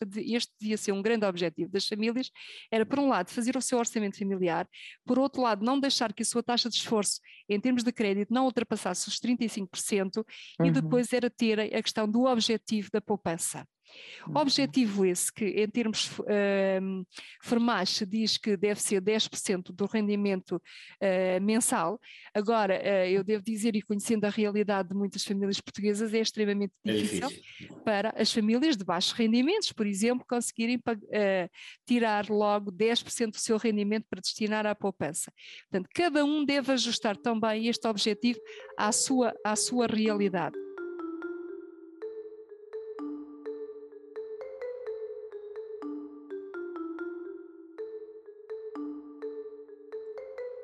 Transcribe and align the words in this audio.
esta, 0.00 0.20
este 0.20 0.52
devia 0.60 0.76
ser 0.76 0.92
um 0.92 1.02
grande 1.02 1.26
objetivo 1.26 1.70
das 1.70 1.86
famílias, 1.86 2.30
era, 2.70 2.86
por 2.86 2.98
um 2.98 3.08
lado, 3.08 3.30
fazer 3.30 3.56
o 3.56 3.62
seu 3.62 3.78
orçamento 3.78 4.18
familiar, 4.18 4.68
por 5.04 5.18
outro 5.18 5.42
lado, 5.42 5.64
não 5.64 5.78
deixar 5.78 6.12
que 6.12 6.22
a 6.22 6.26
sua 6.26 6.42
taxa 6.42 6.68
de 6.68 6.76
esforço 6.76 7.20
em 7.48 7.60
termos 7.60 7.82
de 7.82 7.92
crédito 7.92 8.32
não 8.32 8.44
ultrapassasse 8.44 9.08
os 9.08 9.18
35% 9.18 10.24
uhum. 10.60 10.66
e 10.66 10.70
depois 10.70 11.12
era 11.12 11.30
ter 11.30 11.60
a 11.60 11.82
questão 11.82 12.08
do 12.08 12.24
objetivo 12.24 12.88
da 12.92 13.00
poupança. 13.00 13.66
Uhum. 14.26 14.36
Objetivo 14.36 15.04
esse 15.06 15.32
que, 15.32 15.44
em 15.44 15.68
termos 15.68 16.18
uh, 16.18 17.06
formais, 17.42 17.90
se 17.90 18.06
diz 18.06 18.36
que 18.36 18.56
deve 18.56 18.80
ser 18.80 19.00
10% 19.00 19.72
do 19.72 19.86
rendimento 19.86 20.56
uh, 20.56 21.40
mensal. 21.42 22.00
Agora, 22.34 22.74
uh, 22.74 23.08
eu 23.08 23.24
devo 23.24 23.42
dizer, 23.42 23.74
e 23.76 23.82
conhecendo 23.82 24.24
a 24.24 24.30
realidade 24.30 24.90
de 24.90 24.94
muitas 24.94 25.24
famílias 25.24 25.60
portuguesas, 25.60 26.12
é 26.12 26.18
extremamente 26.18 26.72
difícil, 26.84 27.26
é 27.26 27.28
difícil. 27.28 27.76
para 27.84 28.14
as 28.16 28.32
famílias 28.32 28.76
de 28.76 28.84
baixos 28.84 29.12
rendimentos, 29.12 29.72
por 29.72 29.86
exemplo, 29.86 30.24
conseguirem 30.28 30.80
eh, 31.12 31.48
tirar 31.86 32.28
logo 32.28 32.70
10% 32.72 33.30
do 33.30 33.38
seu 33.38 33.56
rendimento 33.56 34.06
para 34.08 34.20
destinar 34.20 34.66
à 34.66 34.74
poupança. 34.74 35.32
Portanto, 35.70 35.88
cada 35.94 36.24
um 36.24 36.44
deve 36.44 36.72
ajustar 36.72 37.16
também 37.16 37.68
este 37.68 37.86
objetivo 37.86 38.38
à 38.76 38.92
sua, 38.92 39.34
à 39.44 39.56
sua 39.56 39.86
realidade. 39.86 40.56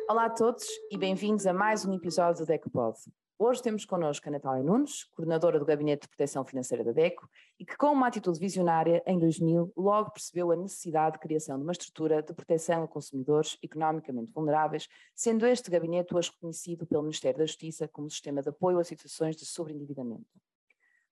Olá 0.07 0.27
a 0.27 0.31
todos 0.31 0.67
e 0.91 0.99
bem-vindos 0.99 1.47
a 1.47 1.53
mais 1.55 1.87
um 1.87 1.95
episódio 1.95 2.45
do 2.45 2.47
DECOPOD. 2.47 2.99
Hoje 3.39 3.63
temos 3.63 3.87
connosco 3.87 4.29
a 4.29 4.33
Natália 4.33 4.63
Nunes, 4.63 5.05
coordenadora 5.05 5.59
do 5.59 5.65
Gabinete 5.65 6.03
de 6.03 6.09
Proteção 6.09 6.45
Financeira 6.45 6.85
da 6.85 6.93
DECO, 6.93 7.27
e 7.59 7.65
que 7.65 7.75
com 7.75 7.87
uma 7.87 8.09
atitude 8.09 8.39
visionária, 8.39 9.03
em 9.07 9.19
2000, 9.19 9.73
logo 9.75 10.11
percebeu 10.11 10.53
a 10.53 10.57
necessidade 10.57 11.15
de 11.15 11.21
criação 11.21 11.57
de 11.57 11.63
uma 11.63 11.73
estrutura 11.73 12.23
de 12.23 12.35
proteção 12.35 12.83
a 12.83 12.89
consumidores 12.89 13.57
economicamente 13.63 14.31
vulneráveis, 14.31 14.89
sendo 15.15 15.47
este 15.47 15.71
gabinete 15.71 16.15
hoje 16.15 16.31
reconhecido 16.35 16.87
pelo 16.87 17.03
Ministério 17.03 17.39
da 17.39 17.47
Justiça 17.47 17.89
como 17.89 18.11
sistema 18.11 18.43
de 18.43 18.51
apoio 18.51 18.79
a 18.79 18.85
situações 18.85 19.35
de 19.35 19.47
sobreendividamento. 19.47 20.44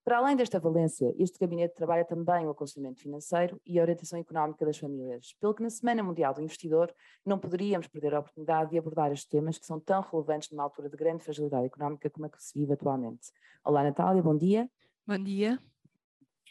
Para 0.05 0.17
além 0.17 0.35
desta 0.35 0.59
valência, 0.59 1.15
este 1.17 1.39
gabinete 1.39 1.75
trabalha 1.75 2.03
também 2.03 2.45
o 2.45 2.49
aconselhamento 2.49 2.99
financeiro 2.99 3.59
e 3.65 3.79
a 3.79 3.81
orientação 3.81 4.19
económica 4.19 4.65
das 4.65 4.77
famílias, 4.77 5.33
pelo 5.39 5.53
que 5.53 5.63
na 5.63 5.69
Semana 5.69 6.03
Mundial 6.03 6.33
do 6.33 6.41
Investidor 6.41 6.93
não 7.25 7.39
poderíamos 7.39 7.87
perder 7.87 8.13
a 8.13 8.19
oportunidade 8.19 8.71
de 8.71 8.77
abordar 8.77 9.13
estes 9.13 9.29
temas 9.29 9.57
que 9.57 9.65
são 9.65 9.79
tão 9.79 10.01
relevantes 10.01 10.49
numa 10.51 10.63
altura 10.63 10.89
de 10.89 10.97
grande 10.97 11.23
fragilidade 11.23 11.67
económica 11.67 12.09
como 12.09 12.25
a 12.25 12.29
que 12.29 12.43
se 12.43 12.59
vive 12.59 12.73
atualmente. 12.73 13.29
Olá 13.63 13.81
Natália, 13.81 14.21
bom 14.21 14.37
dia. 14.37 14.69
Bom 15.07 15.23
dia. 15.23 15.57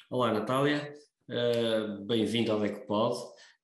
Olá 0.08 0.32
Natália, 0.32 0.94
uh, 1.28 2.06
bem-vindo 2.06 2.52
ao 2.52 2.60
DECPOD. 2.60 3.16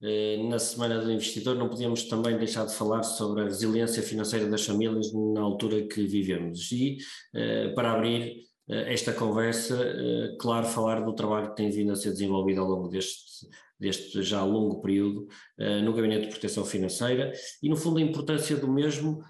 Uh, 0.02 0.48
na 0.50 0.58
Semana 0.58 1.00
do 1.00 1.10
Investidor 1.10 1.56
não 1.56 1.70
podíamos 1.70 2.04
também 2.04 2.36
deixar 2.36 2.66
de 2.66 2.74
falar 2.74 3.02
sobre 3.04 3.40
a 3.40 3.44
resiliência 3.44 4.02
financeira 4.02 4.46
das 4.50 4.66
famílias 4.66 5.10
na 5.14 5.40
altura 5.40 5.88
que 5.88 6.06
vivemos 6.06 6.70
e 6.72 6.98
uh, 7.34 7.74
para 7.74 7.92
abrir 7.92 8.32
eh, 8.32 8.48
esta 8.68 9.12
conversa, 9.12 9.74
eh, 9.82 10.36
claro, 10.38 10.66
falar 10.66 11.00
do 11.00 11.14
trabalho 11.14 11.50
que 11.50 11.56
tem 11.56 11.70
vindo 11.70 11.92
a 11.92 11.96
ser 11.96 12.10
desenvolvido 12.10 12.60
ao 12.60 12.68
longo 12.68 12.88
deste, 12.88 13.48
deste 13.78 14.22
já 14.22 14.42
longo 14.44 14.80
período 14.80 15.26
eh, 15.58 15.80
no 15.80 15.92
Gabinete 15.92 16.26
de 16.26 16.30
Proteção 16.30 16.64
Financeira 16.64 17.32
e, 17.62 17.68
no 17.68 17.76
fundo, 17.76 17.98
a 17.98 18.02
importância 18.02 18.56
do 18.56 18.70
mesmo, 18.70 19.22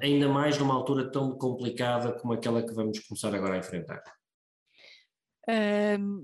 ainda 0.00 0.28
mais 0.28 0.56
numa 0.56 0.72
altura 0.72 1.10
tão 1.10 1.36
complicada 1.36 2.12
como 2.12 2.32
aquela 2.32 2.62
que 2.62 2.72
vamos 2.72 2.98
começar 3.00 3.34
agora 3.34 3.54
a 3.54 3.58
enfrentar. 3.58 4.02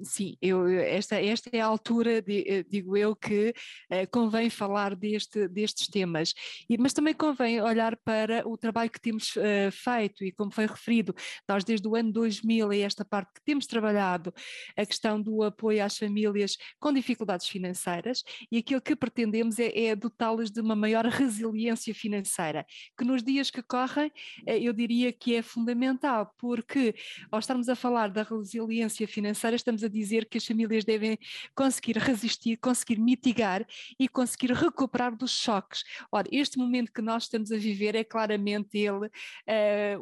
Sim, 0.05 0.36
eu, 0.41 0.69
esta, 0.69 1.20
esta 1.20 1.50
é 1.53 1.61
a 1.61 1.67
altura, 1.67 2.20
de, 2.20 2.45
eh, 2.47 2.62
digo 2.62 2.97
eu, 2.97 3.17
que 3.17 3.50
uh, 3.91 4.11
convém 4.11 4.50
falar 4.50 4.95
deste, 4.95 5.48
destes 5.48 5.89
temas, 5.89 6.34
e, 6.69 6.77
mas 6.78 6.92
também 6.92 7.14
convém 7.14 7.61
olhar 7.61 7.97
para 7.97 8.47
o 8.47 8.56
trabalho 8.56 8.91
que 8.91 9.00
temos 9.00 9.34
uh, 9.37 9.71
feito 9.72 10.25
e 10.25 10.32
como 10.32 10.53
foi 10.53 10.66
referido, 10.66 11.15
nós 11.49 11.65
desde 11.65 11.88
o 11.88 11.97
ano 11.97 12.12
2000 12.12 12.72
é 12.72 12.81
esta 12.81 13.05
parte 13.05 13.32
que 13.34 13.43
temos 13.44 13.66
trabalhado 13.66 14.32
a 14.76 14.84
questão 14.84 15.21
do 15.21 15.43
apoio 15.43 15.84
às 15.84 15.97
famílias 15.97 16.56
com 16.78 16.93
dificuldades 16.93 17.49
financeiras 17.49 18.22
e 18.50 18.59
aquilo 18.59 18.81
que 18.81 18.94
pretendemos 18.94 19.59
é, 19.59 19.87
é 19.87 19.97
dotá-las 19.97 20.50
de 20.50 20.60
uma 20.60 20.76
maior 20.76 21.05
resiliência 21.06 21.94
financeira, 21.94 22.66
que 22.97 23.05
nos 23.05 23.22
dias 23.22 23.50
que 23.50 23.62
correm 23.62 24.09
uh, 24.09 24.50
eu 24.50 24.72
diria 24.72 25.12
que 25.12 25.34
é 25.34 25.43
fundamental, 25.43 26.32
porque 26.38 26.94
ao 27.31 27.38
estarmos 27.38 27.69
a 27.69 27.75
falar 27.75 28.10
da 28.10 28.22
resiliência 28.22 29.06
financeira, 29.06 29.56
estamos 29.56 29.83
a 29.84 29.89
dizer 29.89 30.27
que 30.27 30.39
as 30.39 30.47
famílias 30.47 30.84
devem 30.84 31.19
conseguir 31.55 31.99
resistir, 31.99 32.56
conseguir 32.56 32.99
mitigar 32.99 33.67
e 33.99 34.09
conseguir 34.09 34.53
recuperar 34.53 35.17
dos 35.17 35.31
choques. 35.31 35.84
Ora, 36.11 36.28
este 36.31 36.59
momento 36.59 36.93
que 36.93 37.03
nós 37.03 37.25
estamos 37.25 37.53
a 37.53 37.56
viver 37.56 37.94
é 37.94 38.05
claramente 38.05 38.78
ele 38.78 39.06
uh, 39.06 39.11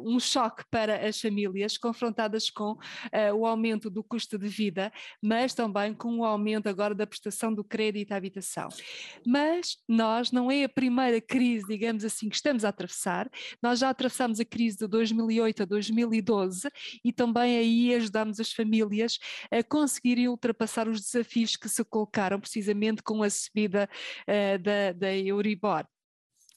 um 0.03 0.19
choque 0.19 0.63
para 0.69 1.07
as 1.07 1.19
famílias 1.19 1.77
confrontadas 1.77 2.49
com 2.49 2.71
uh, 2.73 3.35
o 3.35 3.45
aumento 3.45 3.89
do 3.89 4.03
custo 4.03 4.37
de 4.37 4.47
vida, 4.47 4.91
mas 5.21 5.53
também 5.53 5.93
com 5.93 6.19
o 6.19 6.25
aumento 6.25 6.67
agora 6.67 6.95
da 6.95 7.07
prestação 7.07 7.53
do 7.53 7.63
crédito 7.63 8.11
à 8.11 8.15
habitação. 8.15 8.69
Mas 9.25 9.77
nós 9.87 10.31
não 10.31 10.49
é 10.49 10.63
a 10.63 10.69
primeira 10.69 11.19
crise, 11.19 11.65
digamos 11.67 12.03
assim, 12.03 12.29
que 12.29 12.35
estamos 12.35 12.65
a 12.65 12.69
atravessar, 12.69 13.29
nós 13.61 13.79
já 13.79 13.89
atravessamos 13.89 14.39
a 14.39 14.45
crise 14.45 14.77
de 14.77 14.87
2008 14.87 15.63
a 15.63 15.65
2012 15.65 16.69
e 17.03 17.11
também 17.11 17.57
aí 17.57 17.95
ajudamos 17.95 18.39
as 18.39 18.51
famílias 18.51 18.75
famílias 18.95 19.19
a 19.51 19.63
conseguirem 19.63 20.27
ultrapassar 20.27 20.87
os 20.87 21.01
desafios 21.01 21.55
que 21.55 21.67
se 21.67 21.83
colocaram 21.83 22.39
precisamente 22.39 23.03
com 23.03 23.21
a 23.21 23.29
subida 23.29 23.89
uh, 24.27 24.59
da, 24.59 24.93
da 24.93 25.15
Euribor. 25.15 25.85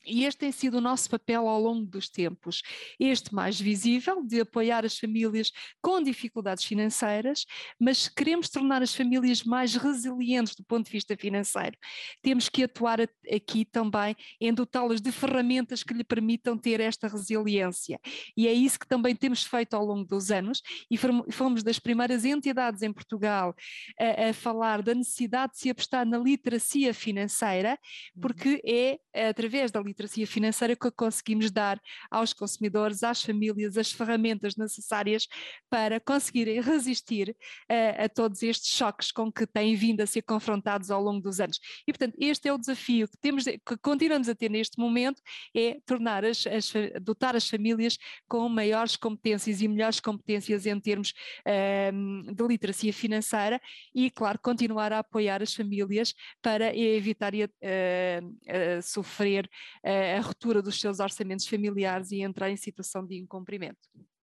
E 0.09 0.25
este 0.25 0.39
tem 0.39 0.51
sido 0.51 0.79
o 0.79 0.81
nosso 0.81 1.09
papel 1.11 1.47
ao 1.47 1.61
longo 1.61 1.85
dos 1.85 2.09
tempos. 2.09 2.63
Este 2.99 3.35
mais 3.35 3.61
visível, 3.61 4.25
de 4.25 4.41
apoiar 4.41 4.85
as 4.85 4.99
famílias 4.99 5.53
com 5.83 6.03
dificuldades 6.03 6.65
financeiras, 6.65 7.45
mas 7.79 8.09
queremos 8.09 8.49
tornar 8.49 8.83
as 8.83 8.95
famílias 8.95 9.45
mais 9.45 9.75
resilientes 9.75 10.55
do 10.55 10.65
ponto 10.65 10.87
de 10.87 10.93
vista 10.93 11.17
financeiro. 11.17 11.77
Temos 12.23 12.49
que 12.49 12.65
atuar 12.65 13.01
aqui 13.01 13.65
também 13.67 14.17
em 14.41 14.53
dotá-las 14.53 15.01
de 15.01 15.13
ferramentas 15.13 15.83
que 15.83 15.93
lhe 15.93 16.05
permitam 16.05 16.57
ter 16.57 16.81
esta 16.81 17.07
resiliência. 17.07 18.01
E 18.37 18.49
é 18.49 18.53
isso 18.53 18.79
que 18.79 18.89
também 18.89 19.15
temos 19.15 19.45
feito 19.45 19.75
ao 19.75 19.85
longo 19.85 20.05
dos 20.05 20.31
anos 20.31 20.63
e 20.91 20.97
fomos 21.31 21.63
das 21.63 21.79
primeiras 21.79 22.25
entidades 22.25 22.83
em 22.83 22.93
Portugal 22.93 23.55
a, 24.01 24.31
a 24.31 24.33
falar 24.33 24.83
da 24.83 24.95
necessidade 24.95 25.53
de 25.53 25.59
se 25.59 25.71
apostar 25.71 26.07
na 26.07 26.19
literacia 26.19 26.95
financeira, 26.95 27.79
porque 28.21 28.63
é 28.65 29.29
através 29.29 29.71
da 29.71 29.81
literacia 29.81 29.98
literacia 29.99 30.27
financeira 30.27 30.77
que 30.77 30.91
conseguimos 30.93 31.51
dar 31.51 31.81
aos 32.09 32.33
consumidores, 32.33 33.03
às 33.03 33.23
famílias, 33.23 33.77
as 33.77 33.91
ferramentas 33.91 34.55
necessárias 34.57 35.27
para 35.69 35.99
conseguirem 35.99 36.61
resistir 36.61 37.31
uh, 37.71 38.05
a 38.05 38.09
todos 38.09 38.43
estes 38.43 38.73
choques 38.73 39.11
com 39.11 39.33
que 39.33 39.47
têm 39.47 39.75
vindo 39.75 40.01
a 40.01 40.07
ser 40.07 40.23
confrontados 40.23 40.91
ao 40.91 41.03
longo 41.03 41.21
dos 41.21 41.41
anos. 41.41 41.59
E, 41.87 41.93
portanto, 41.93 42.15
este 42.19 42.49
é 42.49 42.53
o 42.53 42.59
desafio 42.59 43.09
que, 43.09 43.17
temos, 43.19 43.45
que 43.45 43.77
continuamos 43.83 44.29
a 44.29 44.35
ter 44.35 44.49
neste 44.49 44.79
momento, 44.79 45.21
é 45.55 45.79
tornar 45.85 46.25
as, 46.25 46.47
as, 46.47 46.73
dotar 47.03 47.35
as 47.35 47.49
famílias 47.49 47.99
com 48.29 48.49
maiores 48.49 48.95
competências 48.97 49.61
e 49.61 49.67
melhores 49.67 49.99
competências 49.99 50.65
em 50.65 50.79
termos 50.79 51.13
uh, 51.45 52.35
de 52.35 52.47
literacia 52.47 52.93
financeira 52.93 53.61
e, 53.93 54.11
claro, 54.11 54.39
continuar 54.39 54.93
a 54.93 55.01
apoiar 55.01 55.43
as 55.43 55.53
famílias 55.55 56.15
para 56.41 56.77
evitar 56.77 57.33
uh, 57.35 58.83
sofrer 58.83 59.49
a, 59.89 60.21
ruptura 60.21 60.63
dos 60.63 60.81
seus 60.81 61.01
orçamentos 61.01 61.47
familiares 61.47 62.11
e 62.11 62.23
entrar 62.23 62.51
em 62.51 62.57
situação 62.57 63.05
de 63.07 63.19
incumprimento. 63.19 63.89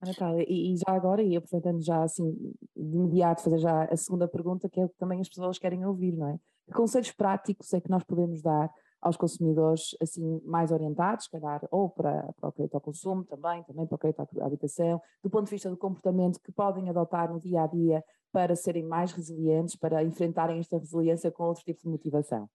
Natália, 0.04 0.44
e, 0.48 0.75
e, 0.75 0.76
já 0.76 0.94
agora, 0.94 1.22
e 1.22 1.37
aproveitando 1.37 1.82
já 1.82 2.03
assim, 2.03 2.31
de 2.76 2.97
imediato, 2.97 3.42
fazer 3.42 3.59
já 3.59 3.84
a 3.84 3.97
segunda 3.97 4.28
pergunta, 4.28 4.69
que 4.69 4.81
é 4.81 4.84
o 4.84 4.88
que 4.88 4.98
também 4.98 5.20
as 5.20 5.28
pessoas 5.28 5.59
querem 5.59 5.84
ouvir, 5.86 6.16
não 6.16 6.28
é? 6.28 6.39
Que 6.66 6.72
conselhos 6.72 7.10
práticos 7.12 7.72
é 7.72 7.80
que 7.80 7.91
nós 7.91 8.03
podemos 8.04 8.42
dar 8.42 8.71
aos 9.01 9.16
consumidores 9.16 9.95
assim 10.01 10.41
mais 10.45 10.72
orientados, 10.72 11.28
calhar, 11.28 11.60
ou 11.71 11.91
para, 11.91 12.33
para 12.41 12.48
o 12.48 12.53
crédito 12.53 12.74
ao 12.74 12.80
consumo 12.80 13.22
também, 13.24 13.62
também 13.65 13.86
para 13.86 13.97
o 13.97 13.98
crédito 13.98 14.21
à 14.21 14.47
habitação, 14.47 15.00
do 15.22 15.28
ponto 15.28 15.45
de 15.45 15.50
vista 15.50 15.68
do 15.68 15.77
comportamento 15.77 16.41
que 16.41 16.50
podem 16.50 16.89
adotar 16.89 17.30
no 17.30 17.39
dia 17.39 17.62
a 17.62 17.66
dia 17.66 18.03
para 18.33 18.57
serem 18.57 18.83
mais 18.83 19.12
resilientes, 19.12 19.77
para 19.77 20.03
enfrentarem 20.03 20.59
esta 20.59 20.78
resiliência 20.78 21.30
com 21.30 21.45
outro 21.45 21.62
tipo 21.62 21.83
de 21.83 21.89
motivação? 21.89 22.48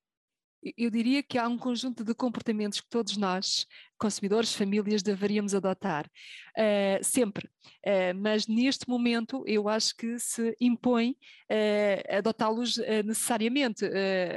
Eu 0.78 0.90
diria 0.90 1.24
que 1.24 1.38
há 1.38 1.48
um 1.48 1.58
conjunto 1.58 2.04
de 2.04 2.14
comportamentos 2.14 2.82
que 2.82 2.90
todos 2.90 3.18
nós 3.18 3.66
consumidores, 4.00 4.54
famílias, 4.54 5.04
deveríamos 5.04 5.54
adotar. 5.54 6.10
Uh, 6.58 7.04
sempre. 7.04 7.48
Uh, 7.86 8.14
mas 8.16 8.48
neste 8.48 8.90
momento 8.90 9.44
eu 9.46 9.70
acho 9.70 9.96
que 9.96 10.18
se 10.20 10.56
impõe 10.60 11.12
uh, 11.12 12.18
adotá-los 12.18 12.78
necessariamente, 13.06 13.86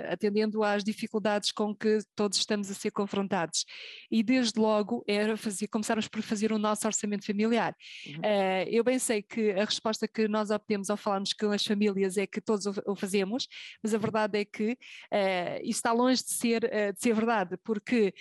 atendendo 0.09 0.63
às 0.63 0.85
dificuldades 0.85 1.53
com 1.53 1.75
que 1.75 1.99
todos 2.15 2.39
estamos 2.39 2.71
a 2.71 2.75
ser 2.75 2.91
confrontados. 2.91 3.65
E 4.11 4.23
desde 4.23 4.59
logo 4.59 5.05
era 5.07 5.37
fazer, 5.37 5.69
começarmos 5.69 6.09
por 6.09 6.23
fazer 6.23 6.53
o 6.53 6.59
nosso 6.59 6.87
orçamento 6.87 7.25
familiar. 7.25 7.75
Uhum. 8.07 8.23
eu 8.69 8.83
bem 8.83 8.99
sei 8.99 9.23
que 9.23 9.51
a 9.53 9.65
resposta 9.65 10.09
que 10.09 10.27
nós 10.27 10.51
obtemos 10.51 10.91
ao 10.91 10.97
falarmos 10.97 11.33
com 11.33 11.51
as 11.51 11.65
famílias 11.65 12.17
é 12.17 12.27
que 12.27 12.41
todos 12.41 12.67
o, 12.67 12.97
fazemos, 12.97 13.49
mas 13.83 13.95
a 13.95 13.99
verdade 13.99 14.39
é 14.39 14.45
que 14.45 14.77
isso 15.63 15.79
está 15.79 15.93
longe 15.93 16.23
de 16.23 16.31
ser, 16.31 16.61
de 16.61 17.01
ser 17.01 17.15
verdade, 17.15 17.57
porque 17.65 18.13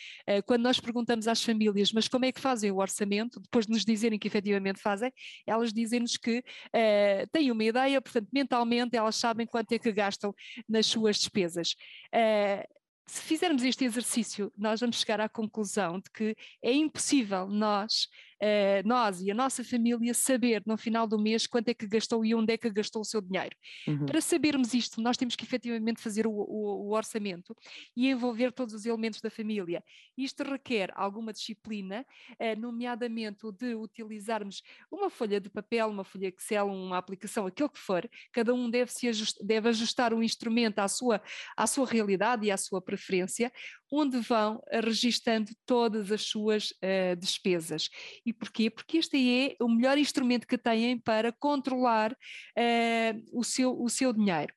quando 0.46 0.64
nós 0.64 0.80
perguntamos 0.80 1.28
às 1.32 1.44
famílias, 1.44 1.92
mas 1.92 2.08
como 2.08 2.26
é 2.26 2.32
que 2.32 2.40
fazem 2.40 2.72
o 2.72 2.78
orçamento, 2.78 3.40
depois 3.40 3.66
de 3.66 3.72
nos 3.72 3.86
dizerem 3.86 4.20
que 4.20 4.28
efetivamente 4.28 4.80
fazem, 4.80 5.12
elas 5.48 5.74
dizem-nos 5.74 6.18
que 6.18 6.40
uh, 6.40 7.28
têm 7.32 7.52
uma 7.52 7.64
ideia, 7.64 8.02
portanto, 8.02 8.28
mentalmente 8.32 8.96
elas 8.96 9.16
sabem 9.16 9.48
quanto 9.48 9.72
é 9.72 9.80
que 9.80 9.92
gastam 9.92 10.34
nas 10.68 10.86
suas 10.86 11.18
despesas. 11.18 11.76
Uh, 12.14 12.82
se 13.08 13.22
fizermos 13.24 13.64
este 13.64 13.84
exercício, 13.84 14.54
nós 14.58 14.80
vamos 14.80 15.00
chegar 15.00 15.20
à 15.20 15.28
conclusão 15.28 16.00
de 16.00 16.10
que 16.12 16.36
é 16.62 16.72
impossível 16.72 17.48
nós 17.48 18.08
uh, 18.42 18.88
nós 18.88 19.22
e 19.22 19.30
a 19.30 19.34
nossa 19.34 19.64
família 19.64 20.14
saber 20.14 20.64
no 20.66 20.78
final 20.78 21.06
do 21.06 21.20
mês 21.20 21.46
quanto 21.46 21.70
é 21.70 21.74
que 21.74 21.88
gastou 21.88 22.26
e 22.26 22.34
onde 22.34 22.54
é 22.54 22.58
que 22.58 22.70
gastou 22.70 23.02
o 23.02 23.06
seu 23.06 23.22
dinheiro. 23.22 23.56
Uhum. 23.88 24.06
Para 24.06 24.20
sabermos 24.20 24.74
isto, 24.74 25.02
nós 25.02 25.18
temos 25.18 25.36
que 25.36 25.44
efetivamente 25.44 26.02
fazer 26.02 26.26
o, 26.26 26.32
o, 26.32 26.88
o, 26.88 26.92
orçamento 26.92 27.56
e 27.96 28.10
envolver 28.10 28.52
todos 28.52 28.74
os 28.74 28.86
elementos 28.86 29.22
da 29.22 29.30
família. 29.30 29.84
Isto 30.18 30.44
requer 30.44 30.92
alguma 30.96 31.32
disciplina, 31.32 32.06
uh, 32.34 32.60
nomeadamente 32.60 33.46
o 33.46 33.52
de 33.52 33.76
utilizarmos 33.76 34.62
uma 34.92 35.10
folha 35.10 35.40
de 35.40 35.50
papel, 35.50 35.88
uma 35.90 36.04
folha 36.04 36.28
Excel, 36.28 36.68
uma 36.68 36.98
aplicação, 36.98 37.46
aquilo 37.46 37.70
que 37.70 37.80
for, 37.80 38.10
cada 38.32 38.54
um 38.54 38.70
deve, 38.70 38.92
se 38.92 39.08
ajust, 39.08 39.38
deve 39.44 39.70
ajustar 39.70 40.14
o 40.14 40.24
instrumento 40.24 40.80
à 40.80 40.88
sua, 40.88 41.22
à 41.56 41.68
sua 41.68 41.86
realidade 41.86 42.46
e 42.46 42.52
à 42.52 42.58
sua 42.58 42.82
preferência, 42.82 43.52
onde 43.92 44.20
vão 44.22 44.64
registando 44.72 45.52
todas 45.66 46.12
as 46.12 46.22
suas 46.22 46.72
uh, 46.72 47.16
despesas. 47.18 47.90
E 48.26 48.32
porquê? 48.32 48.70
Porque 48.70 48.98
este 48.98 49.18
é 49.18 49.64
o 49.64 49.68
melhor 49.68 49.98
instrumento 49.98 50.48
que 50.48 50.58
têm 50.58 50.98
para 50.98 51.32
controlar 51.34 52.14
uh, 52.14 53.24
o, 53.34 53.44
seu, 53.44 53.80
o 53.80 53.90
seu 53.90 54.14
dinheiro. 54.14 54.54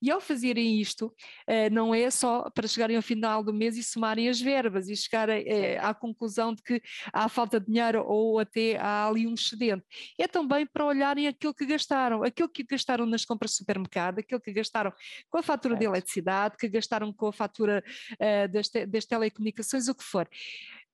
E 0.00 0.10
ao 0.10 0.20
fazerem 0.20 0.80
isto, 0.80 1.06
uh, 1.06 1.72
não 1.72 1.94
é 1.94 2.10
só 2.10 2.48
para 2.50 2.68
chegarem 2.68 2.96
ao 2.96 3.02
final 3.02 3.42
do 3.42 3.52
mês 3.52 3.76
e 3.76 3.82
somarem 3.82 4.28
as 4.28 4.40
verbas 4.40 4.88
e 4.88 4.96
chegarem 4.96 5.42
uh, 5.42 5.86
à 5.86 5.94
conclusão 5.94 6.54
de 6.54 6.62
que 6.62 6.82
há 7.12 7.28
falta 7.28 7.58
de 7.58 7.66
dinheiro 7.66 8.04
ou 8.06 8.38
até 8.38 8.76
há 8.76 9.08
ali 9.08 9.26
um 9.26 9.34
excedente. 9.34 9.84
É 10.18 10.28
também 10.28 10.66
para 10.66 10.84
olharem 10.84 11.26
aquilo 11.26 11.54
que 11.54 11.66
gastaram, 11.66 12.22
aquilo 12.22 12.48
que 12.48 12.62
gastaram 12.62 13.06
nas 13.06 13.24
compras 13.24 13.52
de 13.52 13.56
supermercado, 13.58 14.20
aquilo 14.20 14.40
que 14.40 14.52
gastaram 14.52 14.92
com 15.28 15.38
a 15.38 15.42
fatura 15.42 15.76
de 15.76 15.84
eletricidade, 15.84 16.56
que 16.56 16.68
gastaram 16.68 17.12
com 17.12 17.26
a 17.26 17.32
fatura 17.32 17.82
uh, 18.12 18.52
das, 18.52 18.68
te 18.68 18.86
das 18.86 19.04
telecomunicações, 19.04 19.88
o 19.88 19.94
que 19.94 20.04
for. 20.04 20.28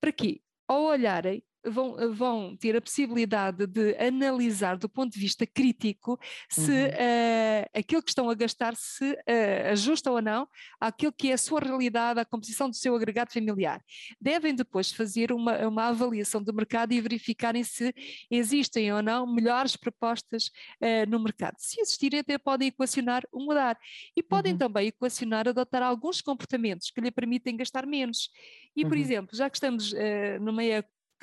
Para 0.00 0.12
quê? 0.12 0.40
Ao 0.66 0.82
olharem, 0.82 1.42
vão, 1.64 2.12
vão 2.12 2.56
ter 2.56 2.76
a 2.76 2.80
possibilidade 2.80 3.66
de 3.66 3.96
analisar 3.96 4.76
do 4.76 4.88
ponto 4.88 5.12
de 5.12 5.20
vista 5.20 5.46
crítico 5.46 6.18
se 6.48 6.70
uhum. 6.70 6.88
uh, 6.88 7.70
aquilo 7.74 8.02
que 8.02 8.10
estão 8.10 8.28
a 8.28 8.34
gastar 8.34 8.74
se 8.76 9.12
uh, 9.12 9.70
ajusta 9.72 10.10
ou 10.10 10.20
não 10.20 10.48
àquilo 10.80 11.12
que 11.12 11.30
é 11.30 11.34
a 11.34 11.38
sua 11.38 11.60
realidade, 11.60 12.20
à 12.20 12.24
composição 12.24 12.68
do 12.68 12.76
seu 12.76 12.94
agregado 12.94 13.32
familiar. 13.32 13.82
Devem 14.20 14.54
depois 14.54 14.92
fazer 14.92 15.32
uma, 15.32 15.66
uma 15.66 15.88
avaliação 15.88 16.42
do 16.42 16.52
mercado 16.52 16.92
e 16.92 17.00
verificarem 17.00 17.64
se 17.64 17.94
existem 18.30 18.92
ou 18.92 19.02
não 19.02 19.26
melhores 19.26 19.76
propostas 19.76 20.48
uh, 20.80 21.08
no 21.08 21.18
mercado. 21.20 21.56
Se 21.58 21.80
existirem, 21.80 22.20
até 22.20 22.38
podem 22.38 22.68
equacionar 22.68 23.22
o 23.32 23.44
mudar. 23.44 23.78
E 24.16 24.22
podem 24.22 24.52
uhum. 24.52 24.58
também 24.58 24.88
equacionar 24.88 25.48
adotar 25.48 25.82
alguns 25.82 26.20
comportamentos 26.20 26.90
que 26.90 27.00
lhe 27.00 27.10
permitem 27.10 27.56
gastar 27.56 27.86
menos. 27.86 28.30
E, 28.76 28.84
por 28.84 28.94
uhum. 28.94 29.02
exemplo, 29.02 29.36
já 29.36 29.48
que 29.48 29.56
estamos 29.56 29.92
uh, 29.92 29.96
numa 30.40 30.62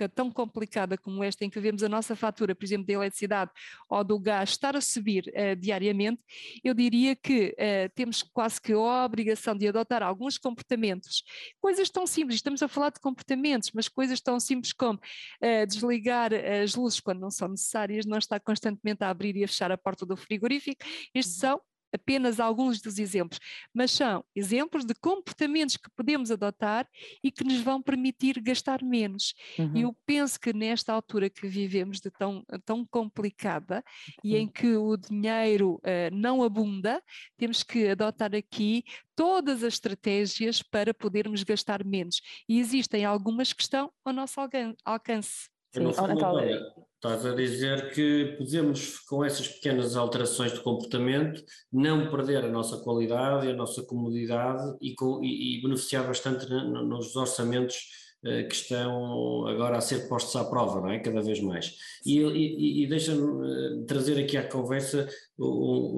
época 0.01 0.09
tão 0.09 0.31
complicada 0.31 0.97
como 0.97 1.23
esta, 1.23 1.45
em 1.45 1.49
que 1.49 1.59
vemos 1.59 1.83
a 1.83 1.89
nossa 1.89 2.15
fatura, 2.15 2.55
por 2.55 2.65
exemplo, 2.65 2.85
de 2.85 2.93
eletricidade 2.93 3.51
ou 3.89 4.03
do 4.03 4.19
gás 4.19 4.49
estar 4.49 4.75
a 4.75 4.81
subir 4.81 5.25
uh, 5.27 5.55
diariamente, 5.55 6.23
eu 6.63 6.73
diria 6.73 7.15
que 7.15 7.55
uh, 7.57 7.91
temos 7.93 8.23
quase 8.23 8.59
que 8.61 8.73
a 8.73 9.05
obrigação 9.05 9.55
de 9.55 9.67
adotar 9.67 10.01
alguns 10.01 10.37
comportamentos, 10.37 11.23
coisas 11.59 11.89
tão 11.89 12.07
simples, 12.07 12.35
estamos 12.35 12.61
a 12.63 12.67
falar 12.67 12.89
de 12.89 12.99
comportamentos, 12.99 13.71
mas 13.73 13.87
coisas 13.87 14.19
tão 14.21 14.39
simples 14.39 14.73
como 14.73 14.99
uh, 14.99 15.67
desligar 15.67 16.31
as 16.33 16.75
luzes 16.75 16.99
quando 16.99 17.19
não 17.19 17.31
são 17.31 17.47
necessárias, 17.47 18.05
não 18.05 18.17
estar 18.17 18.39
constantemente 18.39 19.03
a 19.03 19.09
abrir 19.09 19.35
e 19.35 19.43
a 19.43 19.47
fechar 19.47 19.71
a 19.71 19.77
porta 19.77 20.05
do 20.05 20.15
frigorífico, 20.15 20.83
estes 21.13 21.35
uhum. 21.35 21.41
são 21.41 21.61
apenas 21.93 22.39
alguns 22.39 22.81
dos 22.81 22.97
exemplos, 22.97 23.39
mas 23.73 23.91
são 23.91 24.23
exemplos 24.35 24.85
de 24.85 24.93
comportamentos 24.95 25.77
que 25.77 25.89
podemos 25.95 26.31
adotar 26.31 26.87
e 27.23 27.31
que 27.31 27.43
nos 27.43 27.61
vão 27.61 27.81
permitir 27.81 28.39
gastar 28.41 28.83
menos. 28.83 29.33
Uhum. 29.57 29.71
E 29.75 29.81
eu 29.81 29.95
penso 30.05 30.39
que 30.39 30.53
nesta 30.53 30.93
altura 30.93 31.29
que 31.29 31.47
vivemos 31.47 31.99
de 31.99 32.09
tão, 32.11 32.43
tão 32.65 32.85
complicada 32.85 33.83
e 34.23 34.35
em 34.35 34.47
que 34.47 34.75
o 34.75 34.97
dinheiro 34.97 35.75
uh, 35.75 36.13
não 36.13 36.43
abunda, 36.43 37.01
temos 37.37 37.63
que 37.63 37.89
adotar 37.89 38.33
aqui 38.35 38.83
todas 39.15 39.63
as 39.63 39.73
estratégias 39.73 40.61
para 40.61 40.93
podermos 40.93 41.43
gastar 41.43 41.83
menos. 41.83 42.21
E 42.47 42.59
existem 42.59 43.05
algumas 43.05 43.53
que 43.53 43.61
estão 43.61 43.91
ao 44.03 44.13
nosso 44.13 44.39
alcance. 44.85 45.49
Sim, 45.73 45.91
Estás 47.03 47.25
a 47.25 47.33
dizer 47.33 47.91
que 47.95 48.35
podemos, 48.37 48.99
com 48.99 49.25
essas 49.25 49.47
pequenas 49.47 49.95
alterações 49.95 50.53
de 50.53 50.59
comportamento, 50.59 51.43
não 51.73 52.11
perder 52.11 52.45
a 52.45 52.47
nossa 52.47 52.77
qualidade 52.77 53.47
e 53.47 53.49
a 53.49 53.55
nossa 53.55 53.81
comodidade 53.81 54.77
e, 54.79 54.93
com, 54.93 55.19
e, 55.23 55.57
e 55.57 55.61
beneficiar 55.63 56.05
bastante 56.05 56.47
nos 56.47 57.15
orçamentos 57.15 57.87
uh, 58.23 58.47
que 58.47 58.53
estão 58.53 59.47
agora 59.47 59.79
a 59.79 59.81
ser 59.81 60.07
postos 60.07 60.35
à 60.35 60.45
prova, 60.45 60.79
não 60.79 60.91
é? 60.91 60.99
Cada 60.99 61.23
vez 61.23 61.41
mais. 61.41 61.75
E, 62.05 62.19
e, 62.83 62.87
deixa-me 62.87 63.19
uh, 63.19 63.83
trazer 63.87 64.23
aqui 64.23 64.37
à 64.37 64.47
conversa 64.47 65.09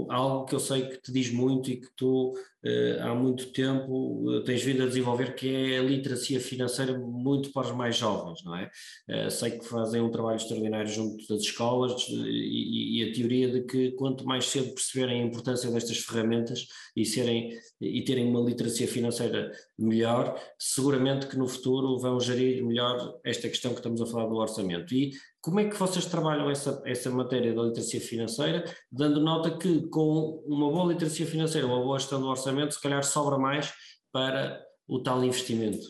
algo 0.09 0.45
que 0.45 0.55
eu 0.55 0.59
sei 0.59 0.87
que 0.87 1.01
te 1.01 1.11
diz 1.11 1.31
muito 1.31 1.69
e 1.69 1.77
que 1.77 1.87
tu 1.95 2.31
uh, 2.31 3.01
há 3.01 3.13
muito 3.13 3.51
tempo 3.51 4.29
uh, 4.29 4.43
tens 4.43 4.63
vindo 4.63 4.83
a 4.83 4.85
desenvolver, 4.85 5.35
que 5.35 5.49
é 5.53 5.79
a 5.79 5.83
literacia 5.83 6.39
financeira 6.39 6.97
muito 6.97 7.51
para 7.51 7.67
os 7.67 7.75
mais 7.75 7.97
jovens, 7.97 8.43
não 8.43 8.55
é? 8.55 8.69
Uh, 9.09 9.29
sei 9.29 9.51
que 9.51 9.65
fazem 9.65 10.01
um 10.01 10.11
trabalho 10.11 10.37
extraordinário 10.37 10.89
junto 10.89 11.27
das 11.27 11.41
escolas 11.41 12.07
e, 12.09 13.01
e, 13.01 13.09
a 13.09 13.13
teoria 13.13 13.51
de 13.51 13.63
que 13.63 13.91
quanto 13.91 14.25
mais 14.25 14.45
cedo 14.45 14.73
perceberem 14.73 15.21
a 15.21 15.25
importância 15.25 15.69
destas 15.69 15.97
ferramentas 15.97 16.65
e, 16.95 17.05
serem, 17.05 17.51
e 17.81 18.03
terem 18.03 18.27
uma 18.27 18.41
literacia 18.41 18.87
financeira 18.87 19.51
melhor, 19.77 20.39
seguramente 20.57 21.27
que 21.27 21.37
no 21.37 21.47
futuro 21.47 21.99
vão 21.99 22.19
gerir 22.19 22.63
melhor 22.63 23.19
esta 23.25 23.49
questão 23.49 23.71
que 23.71 23.79
estamos 23.79 24.01
a 24.01 24.05
falar 24.05 24.27
do 24.27 24.35
orçamento. 24.35 24.93
E 24.93 25.11
como 25.43 25.59
é 25.59 25.69
que 25.69 25.75
vocês 25.75 26.05
trabalham 26.05 26.49
essa, 26.49 26.81
essa 26.85 27.11
matéria 27.11 27.53
da 27.53 27.63
literacia 27.63 27.99
financeira, 27.99 28.63
dando 28.89 29.19
nota 29.19 29.57
que 29.57 29.89
com 29.89 30.41
uma 30.47 30.71
boa 30.71 30.93
literacia 30.93 31.25
financeira, 31.25 31.67
uma 31.67 31.81
boa 31.81 31.99
gestão 31.99 32.21
do 32.21 32.27
orçamento, 32.27 32.73
se 32.73 32.81
calhar 32.81 33.03
sobra 33.03 33.37
mais 33.37 33.73
para 34.09 34.63
o 34.87 35.03
tal 35.03 35.21
investimento? 35.21 35.85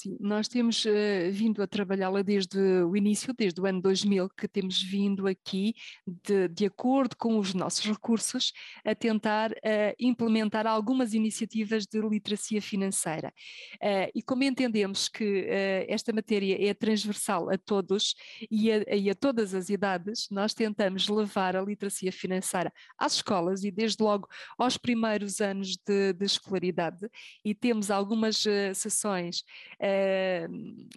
Sim, 0.00 0.16
nós 0.18 0.48
temos 0.48 0.82
uh, 0.86 1.30
vindo 1.30 1.62
a 1.62 1.66
trabalhá-la 1.66 2.22
desde 2.22 2.58
o 2.58 2.96
início, 2.96 3.34
desde 3.34 3.60
o 3.60 3.66
ano 3.66 3.82
2000, 3.82 4.30
que 4.30 4.48
temos 4.48 4.82
vindo 4.82 5.26
aqui, 5.26 5.74
de, 6.06 6.48
de 6.48 6.64
acordo 6.64 7.14
com 7.18 7.36
os 7.36 7.52
nossos 7.52 7.84
recursos, 7.84 8.50
a 8.82 8.94
tentar 8.94 9.52
uh, 9.52 9.94
implementar 9.98 10.66
algumas 10.66 11.12
iniciativas 11.12 11.84
de 11.84 12.00
literacia 12.00 12.62
financeira. 12.62 13.30
Uh, 13.74 14.08
e 14.14 14.22
como 14.22 14.42
entendemos 14.42 15.06
que 15.06 15.46
esta 15.86 16.14
matéria 16.14 16.56
é 16.66 16.72
transversal 16.72 17.50
a 17.50 17.58
todos 17.58 18.14
e 18.50 18.72
a, 18.72 18.96
e 18.96 19.10
a, 19.10 19.14
todas 19.14 19.52
as 19.52 19.68
idades, 19.68 20.28
nós 20.30 20.54
tentamos 20.54 21.08
levar 21.08 21.54
a 21.56 21.62
literacia 21.62 22.10
financeira 22.10 22.72
às 22.98 23.16
escolas 23.16 23.64
e, 23.64 23.70
desde 23.70 24.02
logo, 24.02 24.26
aos 24.56 24.78
primeiros 24.78 25.42
anos 25.42 25.76
de, 25.76 26.14
de 26.14 26.24
escolaridade, 26.24 27.06
e 27.44 27.54
temos 27.54 27.90
algumas 27.90 28.46
sessões 28.74 29.44
eh, 29.90 30.46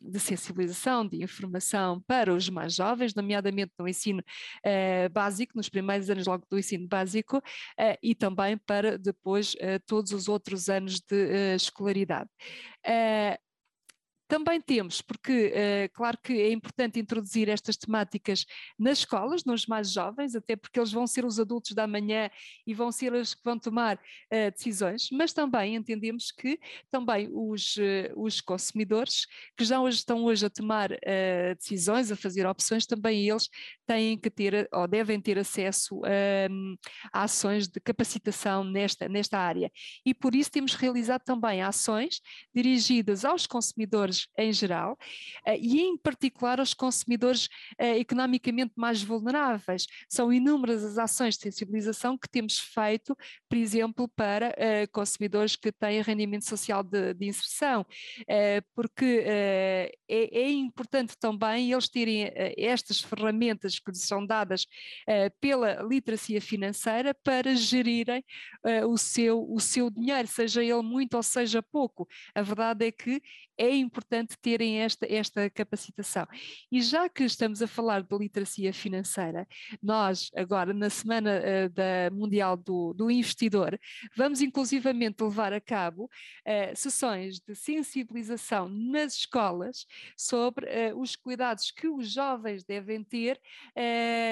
de 0.01 0.19
sensibilização, 0.19 1.07
de 1.07 1.23
informação 1.23 2.01
para 2.05 2.33
os 2.33 2.47
mais 2.49 2.75
jovens, 2.75 3.15
nomeadamente 3.15 3.71
no 3.79 3.87
ensino 3.87 4.23
eh, 4.63 5.09
básico, 5.09 5.53
nos 5.55 5.69
primeiros 5.69 6.09
anos 6.09 6.27
logo 6.27 6.45
do 6.49 6.59
ensino 6.59 6.87
básico, 6.87 7.41
eh, 7.77 7.97
e 8.03 8.13
também 8.13 8.57
para 8.57 8.97
depois 8.97 9.55
todos 9.85 10.11
os 10.11 10.27
outros 10.27 10.69
anos 10.69 10.99
de 10.99 11.55
escolaridade 11.55 12.29
também 14.27 14.59
temos, 14.61 15.01
porque 15.01 15.53
uh, 15.53 15.93
claro 15.93 16.17
que 16.23 16.33
é 16.33 16.51
importante 16.51 16.99
introduzir 16.99 17.49
estas 17.49 17.77
temáticas 17.77 18.45
nas 18.77 18.99
escolas, 18.99 19.43
nos 19.45 19.65
mais 19.65 19.91
jovens, 19.91 20.35
até 20.35 20.55
porque 20.55 20.79
eles 20.79 20.91
vão 20.91 21.05
ser 21.05 21.25
os 21.25 21.39
adultos 21.39 21.73
da 21.73 21.85
manhã 21.85 22.29
e 22.65 22.73
vão 22.73 22.91
ser 22.91 23.13
os 23.13 23.33
que 23.33 23.41
vão 23.43 23.59
tomar 23.59 23.97
uh, 23.97 24.51
decisões, 24.51 25.09
mas 25.11 25.33
também 25.33 25.75
entendemos 25.75 26.31
que 26.31 26.59
também 26.89 27.29
os, 27.31 27.75
uh, 27.77 28.13
os 28.15 28.41
consumidores 28.41 29.25
que 29.57 29.65
já 29.65 29.79
hoje 29.79 29.97
estão 29.97 30.23
hoje 30.23 30.45
a 30.45 30.49
tomar 30.49 30.89
decisões, 31.57 32.11
a 32.11 32.15
fazer 32.15 32.45
opções, 32.45 32.85
também 32.85 33.29
eles 33.29 33.49
têm 33.85 34.17
que 34.17 34.29
ter 34.29 34.67
ou 34.71 34.87
devem 34.87 35.19
ter 35.19 35.37
acesso 35.37 36.01
hum, 36.49 36.75
a 37.11 37.23
ações 37.23 37.67
de 37.67 37.79
capacitação 37.79 38.63
nesta, 38.63 39.07
nesta 39.07 39.39
área. 39.39 39.71
E 40.05 40.13
por 40.13 40.35
isso 40.35 40.51
temos 40.51 40.75
realizado 40.75 41.23
também 41.23 41.61
ações 41.61 42.21
dirigidas 42.53 43.25
aos 43.25 43.47
consumidores 43.47 44.22
em 44.37 44.51
geral 44.51 44.97
eh, 45.45 45.57
e, 45.59 45.81
em 45.81 45.97
particular, 45.97 46.59
aos 46.59 46.73
consumidores 46.73 47.49
eh, 47.77 47.97
economicamente 47.99 48.73
mais 48.75 49.01
vulneráveis. 49.01 49.85
São 50.09 50.31
inúmeras 50.31 50.83
as 50.83 50.97
ações 50.97 51.35
de 51.35 51.43
sensibilização 51.43 52.17
que 52.17 52.29
temos 52.29 52.59
feito, 52.59 53.15
por 53.49 53.57
exemplo, 53.57 54.07
para 54.07 54.53
eh, 54.57 54.87
consumidores 54.87 55.55
que 55.55 55.71
têm 55.71 56.01
rendimento 56.01 56.45
social 56.45 56.83
de, 56.83 57.13
de 57.13 57.25
inserção, 57.25 57.85
porque 58.75 59.23
é, 59.25 59.91
é, 60.07 60.51
importante 60.51 61.17
também 61.17 61.71
eles 61.71 61.87
terem 61.87 62.31
estas 62.57 62.99
ferramentas 63.01 63.79
que 63.79 63.91
lhes 63.91 64.03
são 64.03 64.25
dadas 64.25 64.65
pela 65.39 65.81
literacia 65.83 66.41
financeira 66.41 67.13
para 67.13 67.55
gerirem 67.55 68.23
o, 68.87 68.97
seu, 68.97 69.45
o 69.49 69.59
seu 69.59 69.89
dinheiro, 69.89 70.27
seja 70.27 70.63
ele 70.63 70.81
muito 70.81 71.15
ou 71.15 71.23
seja 71.23 71.61
pouco. 71.61 72.07
A 72.35 72.41
verdade 72.41 72.85
é 72.85 72.91
que 72.91 73.21
é 73.57 73.75
importante 73.75 74.37
terem 74.41 74.79
esta, 74.79 75.05
esta 75.11 75.49
capacitação. 75.49 76.27
E 76.71 76.81
já 76.81 77.07
que 77.07 77.23
estamos 77.23 77.61
a 77.61 77.67
falar 77.67 78.01
de 78.01 78.17
literacia 78.17 78.73
financeira, 78.73 79.47
nós 79.81 80.31
agora 80.35 80.73
na 80.73 80.89
Semana 80.89 81.39
uh, 81.39 81.69
da 81.69 82.09
Mundial 82.11 82.57
do, 82.57 82.93
do, 82.93 83.11
Investidor, 83.11 83.79
vamos 84.15 84.41
inclusivamente 84.41 85.23
levar 85.23 85.53
a 85.53 85.61
cabo 85.61 86.05
uh, 86.05 86.75
sessões 86.75 87.39
de 87.39 87.55
sensibilização 87.55 88.67
nas 88.67 89.15
escolas 89.15 89.85
sobre 90.17 90.65
uh, 90.65 90.99
os 90.99 91.15
cuidados 91.15 91.71
que 91.71 91.87
os 91.87 92.11
jovens 92.11 92.63
devem 92.63 93.03
ter 93.03 93.39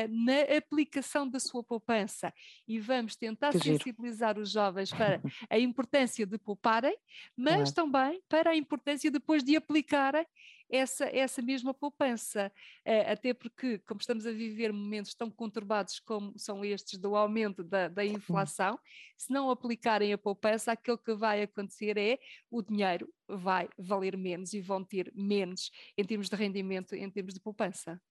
na 0.10 0.58
aplicação 0.58 1.28
da 1.28 1.40
sua 1.40 1.64
poupança. 1.64 2.34
E 2.68 2.80
vamos 2.80 3.16
tentar 3.16 3.52
que 3.52 3.60
sensibilizar 3.60 4.34
giro. 4.34 4.44
os 4.44 4.52
jovens 4.52 4.92
para 4.92 5.22
a 5.50 5.60
importância 5.60 6.26
de 6.26 6.38
pouparem, 6.38 6.96
mas 7.36 7.72
também 7.72 8.22
para 8.30 8.52
a 8.52 8.56
importância 8.56 9.11
depois 9.12 9.44
de 9.44 9.56
aplicarem 9.56 10.26
essa, 10.72 11.06
essa 11.06 11.42
mesma 11.42 11.74
poupança. 11.74 12.52
Uh, 12.88 13.12
até 13.12 13.34
porque, 13.34 13.80
como 13.80 14.00
estamos 14.00 14.26
a 14.26 14.32
viver 14.32 14.72
momentos 14.72 15.14
tão 15.14 15.30
conturbados 15.30 16.00
como 16.00 16.34
são 16.38 16.64
estes 16.64 16.98
do 16.98 17.16
aumento 17.16 17.64
da, 17.64 17.90
da 17.90 18.06
inflação, 18.06 18.80
se 19.18 19.32
não 19.32 19.50
aplicarem 19.52 20.14
a 20.14 20.18
poupança, 20.18 20.72
aquilo 20.72 20.98
que 20.98 21.14
vai 21.14 21.44
acontecer 21.44 21.98
é 21.98 22.18
o 22.50 22.62
dinheiro 22.62 23.08
vai 23.28 23.70
valer 23.78 24.18
menos 24.18 24.54
e 24.54 24.62
vão 24.62 24.84
ter 24.84 25.12
menos 25.14 25.70
em 25.98 26.04
termos 26.04 26.30
de 26.30 26.36
rendimento, 26.36 26.96
em 26.96 27.10
termos 27.10 27.34
de 27.34 27.40
poupança. 27.40 28.02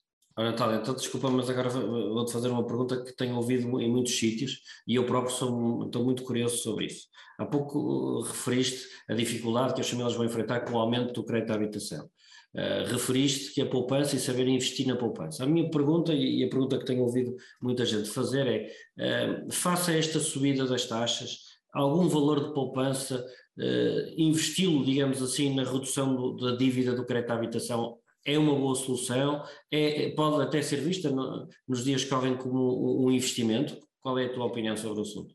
Olha, 0.40 0.52
Natália, 0.52 0.76
então 0.78 0.94
desculpa, 0.94 1.28
mas 1.28 1.50
agora 1.50 1.68
vou-te 1.68 2.32
fazer 2.32 2.48
uma 2.48 2.66
pergunta 2.66 3.04
que 3.04 3.12
tenho 3.12 3.36
ouvido 3.36 3.78
em 3.78 3.90
muitos 3.90 4.18
sítios 4.18 4.62
e 4.88 4.94
eu 4.94 5.04
próprio 5.04 5.34
sou, 5.34 5.84
estou 5.84 6.02
muito 6.02 6.22
curioso 6.22 6.56
sobre 6.62 6.86
isso. 6.86 7.08
Há 7.38 7.44
pouco 7.44 7.78
uh, 7.78 8.22
referiste 8.22 8.88
a 9.06 9.12
dificuldade 9.12 9.74
que 9.74 9.82
as 9.82 9.90
famílias 9.90 10.14
vão 10.14 10.24
enfrentar 10.24 10.60
com 10.60 10.72
o 10.72 10.78
aumento 10.78 11.12
do 11.12 11.22
crédito 11.24 11.50
à 11.50 11.56
habitação. 11.56 12.08
Uh, 12.54 12.90
referiste 12.90 13.52
que 13.52 13.60
a 13.60 13.66
poupança 13.66 14.16
e 14.16 14.18
saber 14.18 14.48
investir 14.48 14.86
na 14.86 14.96
poupança. 14.96 15.44
A 15.44 15.46
minha 15.46 15.68
pergunta, 15.68 16.14
e 16.14 16.42
a 16.42 16.48
pergunta 16.48 16.78
que 16.78 16.86
tenho 16.86 17.02
ouvido 17.02 17.36
muita 17.60 17.84
gente 17.84 18.08
fazer 18.08 18.72
é, 18.96 19.44
uh, 19.44 19.52
faça 19.52 19.92
esta 19.92 20.18
subida 20.20 20.64
das 20.64 20.86
taxas, 20.86 21.36
algum 21.70 22.08
valor 22.08 22.48
de 22.48 22.54
poupança, 22.54 23.26
uh, 23.58 24.14
investi-lo, 24.16 24.86
digamos 24.86 25.20
assim, 25.20 25.54
na 25.54 25.64
redução 25.64 26.16
do, 26.16 26.36
da 26.36 26.56
dívida 26.56 26.94
do 26.94 27.04
crédito 27.04 27.30
à 27.30 27.34
habitação 27.34 27.98
é 28.24 28.38
uma 28.38 28.54
boa 28.54 28.74
solução, 28.74 29.42
é, 29.70 30.04
é, 30.04 30.14
pode 30.14 30.42
até 30.42 30.60
ser 30.62 30.80
vista 30.80 31.10
no, 31.10 31.48
nos 31.66 31.84
dias 31.84 32.04
que 32.04 32.10
correm 32.10 32.36
como 32.36 33.04
um 33.04 33.10
investimento. 33.10 33.78
Qual 34.00 34.18
é 34.18 34.26
a 34.26 34.32
tua 34.32 34.46
opinião 34.46 34.76
sobre 34.76 35.00
o 35.00 35.02
assunto? 35.02 35.34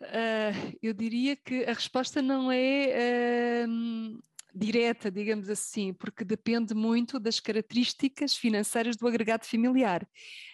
Uh, 0.00 0.76
eu 0.82 0.92
diria 0.92 1.36
que 1.36 1.64
a 1.64 1.72
resposta 1.72 2.20
não 2.20 2.50
é 2.50 3.64
uh, 3.66 4.18
direta, 4.54 5.10
digamos 5.10 5.48
assim, 5.48 5.92
porque 5.94 6.24
depende 6.24 6.74
muito 6.74 7.18
das 7.18 7.40
características 7.40 8.34
financeiras 8.34 8.96
do 8.96 9.06
agregado 9.06 9.46
familiar. 9.46 10.06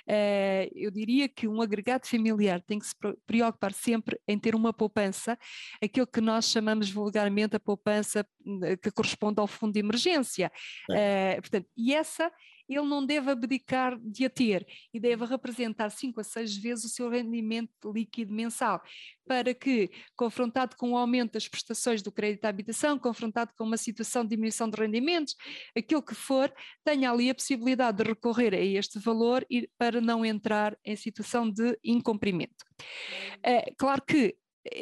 Uh, 0.07 0.71
eu 0.75 0.90
diria 0.90 1.28
que 1.28 1.47
um 1.47 1.61
agregado 1.61 2.07
familiar 2.07 2.62
tem 2.62 2.78
que 2.78 2.87
se 2.87 2.95
preocupar 3.26 3.73
sempre 3.73 4.19
em 4.26 4.38
ter 4.38 4.55
uma 4.55 4.73
poupança, 4.73 5.38
aquilo 5.83 6.07
que 6.07 6.21
nós 6.21 6.47
chamamos 6.47 6.90
vulgarmente 6.90 7.57
a 7.57 7.61
poupança 7.61 8.26
hum, 8.45 8.61
que 8.83 8.90
corresponde 8.90 9.40
ao 9.40 9.47
fundo 9.47 9.75
de 9.75 9.81
emergência. 9.81 10.50
Uh, 10.90 11.40
portanto, 11.40 11.67
e 11.76 11.95
essa 11.95 12.31
ele 12.69 12.87
não 12.87 13.05
deve 13.05 13.31
abdicar 13.31 13.99
de 13.99 14.25
a 14.25 14.31
ter 14.31 14.67
e 14.93 15.01
deve 15.01 15.25
representar 15.25 15.91
5 15.91 16.21
a 16.21 16.25
6 16.25 16.57
vezes 16.57 16.85
o 16.85 16.89
seu 16.89 17.09
rendimento 17.09 17.93
líquido 17.93 18.33
mensal, 18.33 18.83
para 19.27 19.55
que, 19.55 19.91
confrontado 20.17 20.77
com 20.77 20.93
o 20.93 20.97
aumento 20.97 21.33
das 21.33 21.49
prestações 21.49 22.03
do 22.03 22.13
crédito 22.13 22.45
à 22.45 22.49
habitação, 22.49 22.99
confrontado 22.99 23.53
com 23.57 23.65
uma 23.65 23.77
situação 23.77 24.23
de 24.23 24.31
diminuição 24.31 24.69
de 24.69 24.81
rendimentos, 24.81 25.35
aquilo 25.77 26.03
que 26.03 26.15
for, 26.15 26.53
tenha 26.85 27.11
ali 27.11 27.31
a 27.31 27.35
possibilidade 27.35 27.99
de 27.99 28.09
recorrer 28.09 28.55
a 28.55 28.61
este 28.61 28.99
valor 28.99 29.45
e 29.51 29.69
para 29.79 30.01
não 30.01 30.25
entrar 30.25 30.77
em 30.85 30.97
situação 30.97 31.51
de 31.51 31.79
incumprimento. 31.85 32.65
É, 33.43 33.73
claro 33.77 34.03
que 34.03 34.37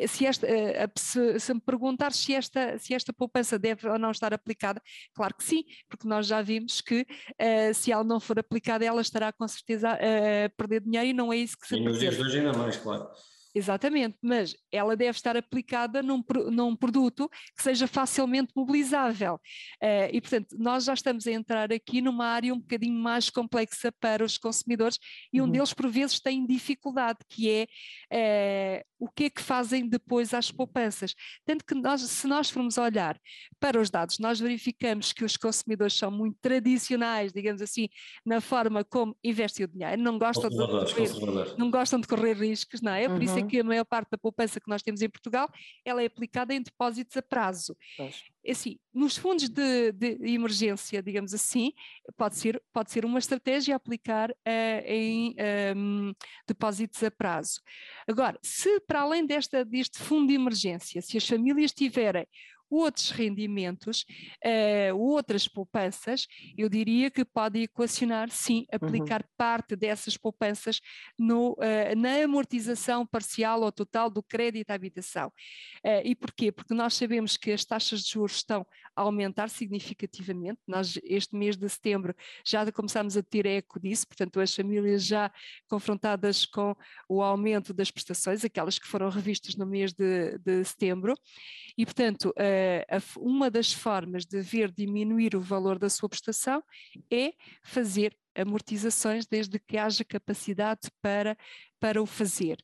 se, 0.09 0.27
esta, 0.27 0.47
eh, 0.47 0.89
se, 0.97 1.39
se, 1.39 1.55
me 1.55 1.61
perguntar 1.61 2.13
se 2.13 2.35
esta, 2.35 2.79
se 2.79 2.95
esta 2.95 3.13
poupança 3.13 3.59
deve 3.59 3.89
ou 3.89 3.99
não 3.99 4.11
estar 4.11 4.33
aplicada, 4.33 4.81
claro 5.15 5.35
que 5.35 5.45
sim, 5.45 5.65
porque 5.89 6.07
nós 6.07 6.27
já 6.27 6.43
vimos 6.43 6.81
que 6.81 7.03
uh, 7.03 7.75
se 7.75 7.93
ela 7.93 8.05
não 8.05 8.21
for 8.21 8.39
aplicada, 8.39 8.85
ela 8.85 9.01
estará 9.01 9.33
com 9.33 9.47
certeza 9.47 9.91
a, 9.91 9.95
a 9.95 10.49
perder 10.57 10.81
dinheiro 10.81 11.09
e 11.09 11.13
não 11.13 11.33
é 11.33 11.37
isso 11.37 11.57
que 11.59 11.67
se 11.67 11.77
E 11.77 11.81
nos 11.81 11.99
dias 11.99 12.17
de 12.17 12.23
hoje 12.23 12.39
ainda 12.39 12.53
mais, 12.53 12.77
claro. 12.77 13.09
Exatamente, 13.57 14.19
mas 14.21 14.55
ela 14.71 14.95
deve 14.95 15.17
estar 15.17 15.35
aplicada 15.35 16.03
num, 16.03 16.23
num 16.53 16.77
produto 16.77 17.27
que 17.57 17.63
seja 17.63 17.87
facilmente 17.87 18.53
mobilizável. 18.55 19.37
Uh, 19.83 20.13
e, 20.13 20.21
portanto, 20.21 20.55
nós 20.59 20.85
já 20.85 20.93
estamos 20.93 21.27
a 21.27 21.33
entrar 21.33 21.73
aqui 21.73 22.03
numa 22.03 22.27
área 22.27 22.53
um 22.53 22.59
bocadinho 22.59 23.01
mais 23.01 23.31
complexa 23.31 23.91
para 23.99 24.23
os 24.23 24.37
consumidores 24.37 24.99
e 25.33 25.41
um 25.41 25.45
uhum. 25.45 25.51
deles, 25.51 25.73
por 25.73 25.89
vezes, 25.89 26.21
tem 26.21 26.45
dificuldade, 26.47 27.21
que 27.31 27.67
é 28.13 28.83
uh, 28.83 28.85
o 28.99 29.09
que 29.09 29.25
é 29.25 29.31
que 29.31 29.41
fazem 29.41 29.89
depois 29.89 30.35
às 30.35 30.51
poupanças. 30.53 31.15
Tanto 31.47 31.65
que 31.65 31.75
nós, 31.75 32.03
se 32.03 32.27
nós 32.27 32.51
formos 32.51 32.77
olhar 32.77 33.19
para 33.59 33.81
os 33.81 33.89
dados, 33.89 34.19
nós 34.19 34.39
verificamos 34.39 35.15
que 35.15 35.25
os 35.25 35.35
consumidores 35.39 35.95
são 35.95 36.11
muito 36.11 36.37
tradicionais, 36.43 37.33
digamos 37.33 37.63
assim, 37.63 37.89
na 38.23 38.43
forma 38.43 38.85
como 38.85 39.17
investem 39.25 39.65
o 39.65 39.69
dinheiro, 39.69 40.03
não 40.03 40.19
gostam, 40.19 40.51
de 40.51 40.57
correr, 40.57 41.55
não 41.57 41.71
gostam 41.71 41.99
de 41.99 42.07
correr 42.07 42.35
riscos, 42.35 42.83
não 42.83 42.93
é? 42.93 43.09
Por 43.09 43.23
isso 43.23 43.39
é 43.39 43.46
uhum. 43.47 43.51
que 43.51 43.61
a 43.61 43.65
maior 43.65 43.85
parte 43.85 44.11
da 44.11 44.19
poupança 44.19 44.61
que 44.61 44.69
nós 44.69 44.83
temos 44.83 45.03
em 45.03 45.09
Portugal, 45.09 45.49
ela 45.85 46.03
é 46.03 46.07
aplicada 46.07 46.55
em 46.55 46.63
depósitos 46.63 47.17
a 47.17 47.23
prazo. 47.23 47.77
Pois. 47.97 48.25
É 48.45 48.53
assim, 48.53 48.79
nos 48.95 49.17
fundos 49.17 49.49
de, 49.49 49.93
de, 49.93 50.19
emergência, 50.33 51.03
digamos 51.03 51.35
assim, 51.35 51.73
pode 52.17 52.37
ser, 52.37 52.63
pode 52.73 52.93
ser 52.93 53.05
uma 53.05 53.19
estratégia 53.19 53.75
a 53.75 53.77
aplicar 53.77 54.31
uh, 54.31 54.83
em 54.85 55.31
um, 55.31 55.35
ehm, 55.37 56.13
depósitos 56.47 57.03
a 57.03 57.11
prazo. 57.11 57.61
Agora, 58.07 58.39
se 58.43 58.79
para 58.81 59.01
além 59.01 59.27
desta, 59.27 59.65
deste 59.65 59.99
fundo 59.99 60.29
de 60.29 60.35
emergência, 60.35 61.03
se 61.03 61.17
as 61.17 61.27
famílias 61.27 61.73
tiverem 61.73 62.27
outros 62.71 63.11
rendimentos, 63.11 64.05
uh, 64.45 64.97
outras 64.97 65.47
poupanças, 65.47 66.27
eu 66.57 66.69
diria 66.69 67.11
que 67.11 67.25
pode 67.25 67.63
equacionar, 67.63 68.31
sim, 68.31 68.61
uhum. 68.61 68.67
aplicar 68.73 69.23
uhum. 69.23 69.29
parte 69.37 69.77
dessas 69.77 70.17
poupanças 70.17 70.81
no, 71.19 71.53
uh, 71.53 71.97
na 71.97 72.25
amortização 72.25 73.07
parcial 73.07 73.63
ou 73.63 73.73
total 73.73 74.11
do 74.11 74.23
crédito 74.23 74.71
à 74.71 74.75
habitação. 74.75 75.29
Uh, 75.85 76.03
e 76.05 76.15
porquê? 76.15 76.51
Porque 76.51 76.75
nós 76.75 76.95
sabemos 76.95 77.37
que 77.37 77.53
as 77.53 77.65
taxas 77.65 78.03
de 78.03 78.13
juros 78.13 78.37
estão 78.37 78.67
a 78.95 79.03
aumentar 79.03 79.49
significativamente. 79.49 80.61
Nós, 80.67 80.99
este 81.05 81.37
mês 81.37 81.57
de 81.57 81.69
setembro, 81.69 82.15
já 82.45 82.71
começamos 82.73 83.17
a 83.17 83.23
ter 83.23 83.47
eco 83.47 83.79
disso, 83.79 84.07
portanto, 84.07 84.41
as 84.41 84.55
famílias 84.55 85.05
já 85.05 85.31
confrontadas 85.69 86.45
com 86.47 86.75
o 87.09 87.23
aumento 87.23 87.73
das 87.73 87.91
prestações, 87.91 88.45
aquelas 88.45 88.79
que 88.79 88.87
foram 88.87 89.09
revistas 89.09 89.55
no 89.55 89.67
mês 89.67 89.93
de, 89.93 90.39
de 90.39 90.65
setembro, 90.65 91.15
e, 91.77 91.85
portanto, 91.85 92.33
uma 93.19 93.51
das 93.51 93.73
formas 93.73 94.25
de 94.25 94.41
ver 94.41 94.71
diminuir 94.71 95.35
o 95.35 95.41
valor 95.41 95.79
da 95.79 95.89
sua 95.89 96.09
prestação 96.09 96.63
é 97.11 97.33
fazer 97.63 98.17
amortizações 98.35 99.27
desde 99.27 99.59
que 99.59 99.79
haja 99.79 100.05
capacidade 100.05 100.91
para, 101.01 101.37
para 101.81 102.03
o 102.03 102.07
fazer. 102.07 102.59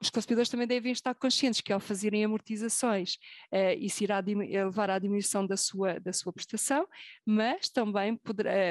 os 0.00 0.10
consumidores 0.10 0.48
também 0.48 0.66
devem 0.66 0.92
estar 0.92 1.14
conscientes 1.14 1.60
que 1.60 1.72
ao 1.72 1.80
fazerem 1.80 2.24
amortizações 2.24 3.14
uh, 3.52 3.76
isso 3.78 4.04
irá 4.04 4.20
levar 4.20 4.90
à 4.90 4.98
diminuição 4.98 5.46
da 5.46 5.56
sua, 5.56 5.98
da 5.98 6.12
sua 6.12 6.32
prestação, 6.32 6.86
mas 7.24 7.68
também 7.68 8.18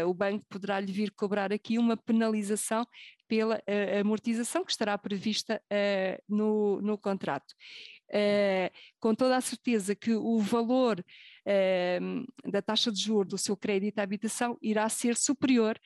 o 0.07 0.13
banco 0.13 0.45
poderá 0.49 0.79
lhe 0.79 0.91
vir 0.91 1.11
cobrar 1.11 1.51
aqui 1.51 1.77
uma 1.77 1.97
penalização 1.97 2.85
pela 3.27 3.59
amortização 3.99 4.63
que 4.63 4.71
estará 4.71 4.95
prevista 4.99 5.59
no, 6.29 6.79
no 6.79 6.95
contrato. 6.95 7.55
Com 8.99 9.15
toda 9.15 9.37
a 9.37 9.41
certeza 9.41 9.95
que 9.95 10.13
o 10.13 10.39
valor 10.39 11.03
da 12.45 12.61
taxa 12.61 12.91
de 12.91 12.99
juros 12.99 13.29
do 13.29 13.37
seu 13.37 13.55
crédito 13.55 13.99
à 13.99 14.03
habitação 14.03 14.57
irá 14.61 14.87
ser 14.89 15.15
superior 15.15 15.79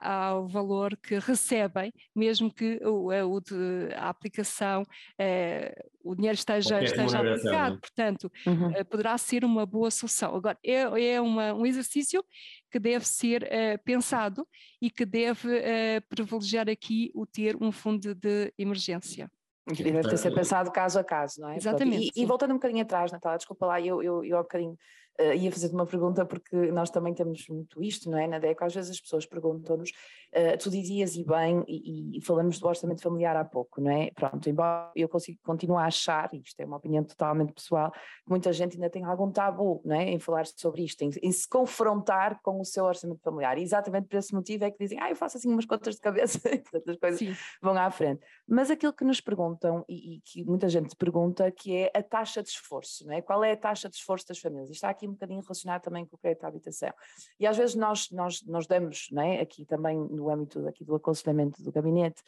ao 0.00 0.46
valor 0.46 0.96
que 0.96 1.18
recebem, 1.18 1.92
mesmo 2.14 2.52
que 2.52 2.78
o, 2.84 3.08
o 3.08 3.40
de, 3.40 3.92
a 3.96 4.08
aplicação, 4.08 4.84
eh, 5.18 5.74
o 6.04 6.14
dinheiro 6.14 6.36
esteja, 6.36 6.82
esteja 6.82 7.18
aplicado. 7.18 7.74
Né? 7.74 7.80
Portanto, 7.80 8.32
uhum. 8.46 8.70
eh, 8.76 8.84
poderá 8.84 9.18
ser 9.18 9.44
uma 9.44 9.66
boa 9.66 9.90
solução. 9.90 10.36
Agora, 10.36 10.56
é, 10.64 11.14
é 11.14 11.20
uma, 11.20 11.52
um 11.52 11.66
exercício 11.66 12.24
que 12.70 12.78
deve 12.78 13.04
ser 13.04 13.42
eh, 13.50 13.76
pensado 13.78 14.46
e 14.80 14.88
que 14.88 15.04
deve 15.04 15.56
eh, 15.58 16.00
privilegiar 16.08 16.68
aqui 16.68 17.10
o 17.12 17.26
ter 17.26 17.56
um 17.60 17.72
fundo 17.72 18.14
de 18.14 18.52
emergência. 18.56 19.28
E 19.68 19.82
deve 19.82 20.08
ter 20.08 20.16
ser 20.16 20.32
pensado 20.32 20.70
caso 20.70 20.98
a 20.98 21.04
caso, 21.04 21.40
não 21.40 21.50
é? 21.50 21.56
Exatamente. 21.56 22.12
E, 22.14 22.22
e, 22.22 22.24
voltando 22.24 22.52
um 22.52 22.54
bocadinho 22.54 22.82
atrás, 22.82 23.10
Natália, 23.10 23.36
desculpa 23.36 23.66
lá, 23.66 23.80
eu, 23.80 24.00
eu, 24.00 24.24
eu 24.24 24.38
há 24.38 24.42
bocadinho 24.42 24.78
uh, 25.20 25.34
ia 25.34 25.50
fazer-te 25.50 25.74
uma 25.74 25.86
pergunta 25.86 26.24
porque 26.24 26.54
nós 26.70 26.88
também 26.88 27.12
temos 27.12 27.48
muito 27.48 27.82
isto, 27.82 28.08
não 28.08 28.18
é? 28.18 28.28
Na 28.28 28.38
DECO, 28.38 28.64
às 28.64 28.74
vezes 28.74 28.92
as 28.92 29.00
pessoas 29.00 29.26
perguntam-nos, 29.26 29.90
uh, 30.36 30.58
tu 30.58 30.70
dizias 30.70 31.16
e 31.16 31.24
bem, 31.24 31.64
e, 31.66 32.18
e, 32.18 32.20
falamos 32.20 32.58
do 32.58 32.68
orçamento 32.68 33.02
familiar 33.02 33.36
há 33.36 33.44
pouco, 33.44 33.80
não 33.80 33.90
é? 33.90 34.10
Pronto, 34.10 34.48
embora 34.48 34.90
eu 34.94 35.08
consigo, 35.08 35.38
continuo 35.42 35.78
a 35.78 35.86
achar, 35.86 36.28
e 36.32 36.40
isto 36.40 36.60
é 36.60 36.64
uma 36.64 36.76
opinião 36.76 37.02
totalmente 37.02 37.52
pessoal, 37.52 37.90
que 37.90 38.28
muita 38.28 38.52
gente 38.52 38.74
ainda 38.74 38.90
tem 38.90 39.04
algum 39.04 39.30
tabu, 39.30 39.80
não 39.84 39.96
é? 39.96 40.10
Em 40.10 40.18
falar 40.18 40.46
sobre 40.46 40.84
isto, 40.84 41.02
em, 41.02 41.10
em 41.22 41.32
se 41.32 41.48
confrontar 41.48 42.40
com 42.42 42.60
o 42.60 42.64
seu 42.64 42.84
orçamento 42.84 43.22
familiar. 43.22 43.58
E 43.58 43.62
exatamente 43.62 44.08
por 44.08 44.16
esse 44.16 44.34
motivo 44.34 44.64
é 44.64 44.70
que 44.70 44.78
dizem, 44.78 45.00
ah, 45.00 45.08
eu 45.08 45.16
faço 45.16 45.38
assim 45.38 45.50
umas 45.50 45.64
contas 45.64 45.94
de 45.94 46.00
cabeça 46.00 46.38
e 46.52 46.58
portanto 46.58 46.90
as 46.90 46.96
coisas 46.96 47.18
Sim. 47.18 47.34
vão 47.62 47.76
à 47.76 47.90
frente. 47.90 48.20
Mas 48.46 48.70
aquilo 48.70 48.92
que 48.92 49.04
nos 49.04 49.20
perguntam, 49.20 49.84
e, 49.88 50.16
e 50.16 50.20
que 50.20 50.44
muita 50.44 50.68
gente 50.68 50.94
pergunta, 50.96 51.50
que 51.50 51.74
é 51.76 51.90
a 51.94 52.02
taxa 52.02 52.42
de 52.42 52.50
esforço, 52.50 53.06
não 53.06 53.14
é? 53.14 53.22
Qual 53.22 53.42
é 53.42 53.52
a 53.52 53.56
taxa 53.56 53.88
de 53.88 53.96
esforço 53.96 54.26
das 54.28 54.38
famílias? 54.38 54.68
Isto 54.68 54.76
está 54.76 54.90
aqui 54.90 55.08
um 55.08 55.12
bocadinho 55.12 55.40
relacionado 55.40 55.82
também 55.82 56.04
com 56.04 56.16
o 56.16 56.18
crédito 56.18 56.44
à 56.44 56.48
habitação. 56.48 56.92
E 57.40 57.46
às 57.46 57.56
vezes 57.56 57.74
nós, 57.74 58.10
nós, 58.10 58.42
nós 58.46 58.66
damos, 58.66 59.08
não 59.10 59.22
é? 59.22 59.46
aqui 59.46 59.64
também 59.64 59.96
no 59.96 60.25
âmbito 60.30 60.66
aqui 60.66 60.84
do 60.84 60.94
aconselhamento 60.94 61.62
do 61.62 61.72
gabinete, 61.72 62.22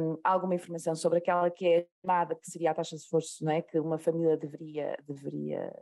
um, 0.00 0.18
alguma 0.22 0.54
informação 0.54 0.94
sobre 0.94 1.18
aquela 1.18 1.50
que 1.50 1.66
é 1.66 1.86
chamada, 2.00 2.34
que 2.34 2.50
seria 2.50 2.70
a 2.70 2.74
taxa 2.74 2.96
de 2.96 3.02
esforço 3.02 3.44
não 3.44 3.52
é? 3.52 3.62
que 3.62 3.78
uma 3.78 3.98
família 3.98 4.36
deveria, 4.36 4.96
deveria 5.06 5.72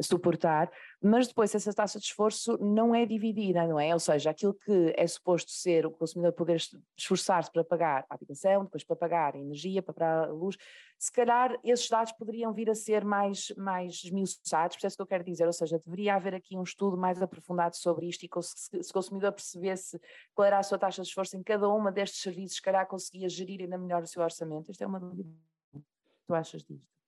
suportar, 0.00 0.70
mas 1.02 1.28
depois 1.28 1.54
essa 1.54 1.72
taxa 1.72 1.98
de 1.98 2.06
esforço 2.06 2.56
não 2.58 2.94
é 2.94 3.04
dividida, 3.04 3.66
não 3.66 3.78
é? 3.78 3.92
Ou 3.92 4.00
seja, 4.00 4.30
aquilo 4.30 4.54
que 4.54 4.94
é 4.96 5.06
suposto 5.06 5.50
ser 5.50 5.84
o 5.84 5.90
consumidor 5.90 6.32
poder 6.32 6.62
esforçar-se 6.96 7.50
para 7.50 7.64
pagar 7.64 8.06
a 8.08 8.14
habitação, 8.14 8.64
depois 8.64 8.84
para 8.84 8.96
pagar 8.96 9.34
a 9.34 9.38
energia, 9.38 9.82
para 9.82 9.92
pagar 9.92 10.28
a 10.28 10.32
luz, 10.32 10.56
se 10.98 11.10
calhar 11.10 11.58
esses 11.64 11.88
dados 11.88 12.12
poderiam 12.12 12.52
vir 12.52 12.70
a 12.70 12.74
ser 12.74 13.04
mais, 13.04 13.52
mais 13.56 14.04
esmiuçados, 14.04 14.76
por 14.76 14.86
isso 14.86 14.96
que 14.96 15.02
eu 15.02 15.06
quero 15.06 15.24
dizer, 15.24 15.46
ou 15.46 15.52
seja, 15.52 15.78
deveria 15.84 16.14
haver 16.14 16.34
aqui 16.34 16.56
um 16.56 16.62
estudo 16.62 16.96
mais 16.96 17.20
aprofundado 17.20 17.76
sobre 17.76 18.06
isto 18.06 18.24
e 18.24 18.30
se 18.42 18.90
o 18.90 18.94
consumidor 18.94 19.32
percebesse 19.32 20.00
qual 20.34 20.46
era 20.46 20.58
a 20.58 20.62
sua 20.62 20.78
taxa 20.78 21.02
de 21.02 21.08
esforço 21.08 21.36
em 21.36 21.42
cada 21.42 21.68
uma 21.68 21.90
destes 21.90 22.22
serviços, 22.22 22.56
se 22.56 22.62
calhar 22.62 22.86
conseguia 22.86 23.28
gerir 23.28 23.60
ainda 23.60 23.76
melhor 23.76 24.02
o 24.02 24.06
seu 24.06 24.22
orçamento. 24.22 24.70
Isto 24.70 24.84
é 24.84 24.86
uma 24.86 25.00
dúvida. 25.00 25.28
O 25.74 25.82
tu 26.26 26.34
achas 26.34 26.62
disto? 26.62 27.01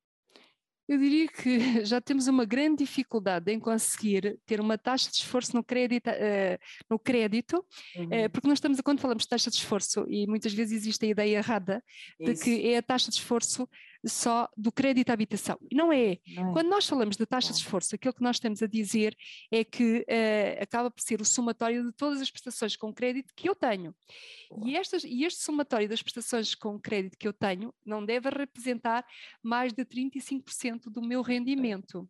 Eu 0.87 0.99
diria 0.99 1.29
que 1.29 1.59
já 1.85 2.01
temos 2.01 2.27
uma 2.27 2.45
grande 2.45 2.85
dificuldade 2.85 3.51
em 3.53 3.59
conseguir 3.59 4.39
ter 4.47 4.61
uma 4.61 4.77
taxa 4.77 5.11
de 5.11 5.17
esforço 5.17 5.57
no 5.57 5.65
crédito, 5.65 6.09
uh, 6.11 6.59
no 6.91 6.99
crédito 6.99 7.65
uhum. 7.97 8.05
uh, 8.05 8.31
porque 8.31 8.49
nós 8.49 8.59
estamos, 8.59 8.81
quando 8.81 9.01
falamos 9.01 9.25
de 9.25 9.29
taxa 9.29 9.51
de 9.51 9.57
esforço, 9.57 10.05
e 10.09 10.27
muitas 10.27 10.53
vezes 10.53 10.83
existe 10.83 11.07
a 11.07 11.09
ideia 11.09 11.39
errada 11.39 11.83
Isso. 12.21 12.35
de 12.35 12.41
que 12.41 12.69
é 12.69 12.79
a 12.79 12.83
taxa 12.83 13.11
de 13.11 13.17
esforço 13.17 13.69
só 14.07 14.49
do 14.57 14.71
crédito 14.71 15.11
à 15.11 15.13
habitação. 15.13 15.59
Não 15.73 15.93
é. 15.93 16.19
Não 16.35 16.51
é. 16.51 16.53
Quando 16.53 16.69
nós 16.69 16.87
falamos 16.87 17.17
de 17.17 17.27
taxa 17.27 17.53
de 17.53 17.59
esforço, 17.59 17.95
aquilo 17.95 18.15
que 18.15 18.23
nós 18.23 18.37
estamos 18.37 18.63
a 18.63 18.67
dizer 18.67 19.17
é 19.51 19.65
que 19.65 20.01
uh, 20.01 20.63
acaba 20.63 20.91
por 20.91 21.01
ser 21.01 21.21
o 21.21 21.25
somatório 21.25 21.85
de 21.85 21.93
todas 21.93 22.21
as 22.21 22.31
prestações 22.31 22.77
com 22.77 22.93
crédito 22.93 23.33
que 23.35 23.49
eu 23.49 23.55
tenho. 23.55 23.95
E, 24.65 24.77
estas, 24.77 25.05
e 25.05 25.25
este 25.25 25.43
somatório 25.43 25.89
das 25.89 26.03
prestações 26.03 26.55
com 26.55 26.79
crédito 26.79 27.19
que 27.19 27.27
eu 27.27 27.33
tenho 27.33 27.75
não 27.85 28.05
deve 28.05 28.29
representar 28.31 29.05
mais 29.43 29.73
de 29.73 29.85
35% 29.85 30.85
do 30.85 31.03
meu 31.03 31.23
rendimento. 31.23 32.09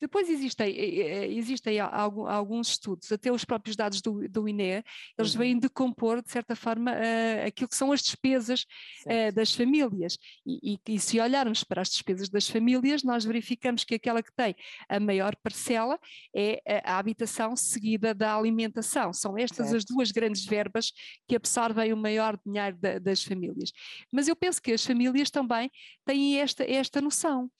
Depois 0.00 0.28
existem, 0.28 0.68
eh, 0.76 1.00
eh, 1.00 1.32
existem 1.32 1.80
alguns 1.80 2.70
estudos, 2.70 3.10
até 3.10 3.32
os 3.32 3.44
próprios 3.44 3.76
dados 3.76 4.02
do, 4.02 4.28
do 4.28 4.48
INE, 4.48 4.84
eles 5.16 5.34
uhum. 5.34 5.38
vêm 5.38 5.58
decompor, 5.58 6.20
de 6.20 6.30
certa 6.30 6.56
forma, 6.56 6.92
uh, 6.92 7.46
aquilo 7.46 7.68
que 7.68 7.76
são 7.76 7.92
as 7.92 8.02
despesas 8.02 8.66
das 9.34 9.54
famílias. 9.54 10.18
E, 10.44 10.74
e, 10.74 10.94
e, 10.94 10.98
se 10.98 11.20
olharmos 11.20 11.64
para 11.64 11.80
as 11.80 11.88
despesas 11.88 12.28
das 12.28 12.48
famílias, 12.48 13.02
nós 13.02 13.24
verificamos 13.24 13.84
que 13.84 13.94
aquela 13.94 14.22
que 14.22 14.32
tem 14.34 14.54
a 14.88 14.98
maior 14.98 15.34
parcela 15.36 15.98
é 16.34 16.60
a, 16.66 16.94
a 16.94 16.98
habitação 16.98 17.56
seguida 17.56 18.14
da 18.14 18.36
alimentação. 18.36 19.12
São 19.12 19.38
estas 19.38 19.68
certo. 19.68 19.76
as 19.76 19.84
duas 19.84 20.10
grandes 20.10 20.44
verbas 20.44 20.92
que 21.26 21.36
absorvem 21.36 21.92
o 21.92 21.96
maior 21.96 22.38
dinheiro 22.44 22.76
da, 22.76 22.98
das 22.98 23.22
famílias. 23.22 23.72
Mas 24.12 24.28
eu 24.28 24.36
penso 24.36 24.60
que 24.60 24.72
as 24.72 24.84
famílias 24.84 25.30
também 25.30 25.70
têm 26.04 26.40
esta, 26.40 26.64
esta 26.64 27.00
noção. 27.00 27.50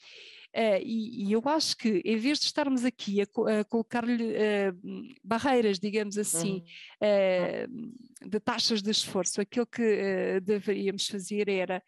Uh, 0.54 0.78
e, 0.84 1.24
e, 1.28 1.32
eu 1.32 1.42
acho 1.46 1.76
que, 1.76 2.00
em 2.04 2.16
vez 2.16 2.38
de 2.38 2.44
estarmos 2.44 2.84
aqui 2.84 3.20
a, 3.20 3.24
a 3.24 3.64
colocar-lhe 3.64 4.34
uh, 4.34 5.14
barreiras, 5.22 5.80
digamos 5.80 6.16
assim, 6.16 6.62
uhum. 7.02 7.90
uh, 8.22 8.28
de 8.28 8.38
taxas 8.38 8.80
de 8.80 8.90
esforço, 8.90 9.40
aquilo 9.40 9.66
que 9.66 10.40
deveríamos 10.42 11.08
fazer 11.08 11.48
era 11.48 11.82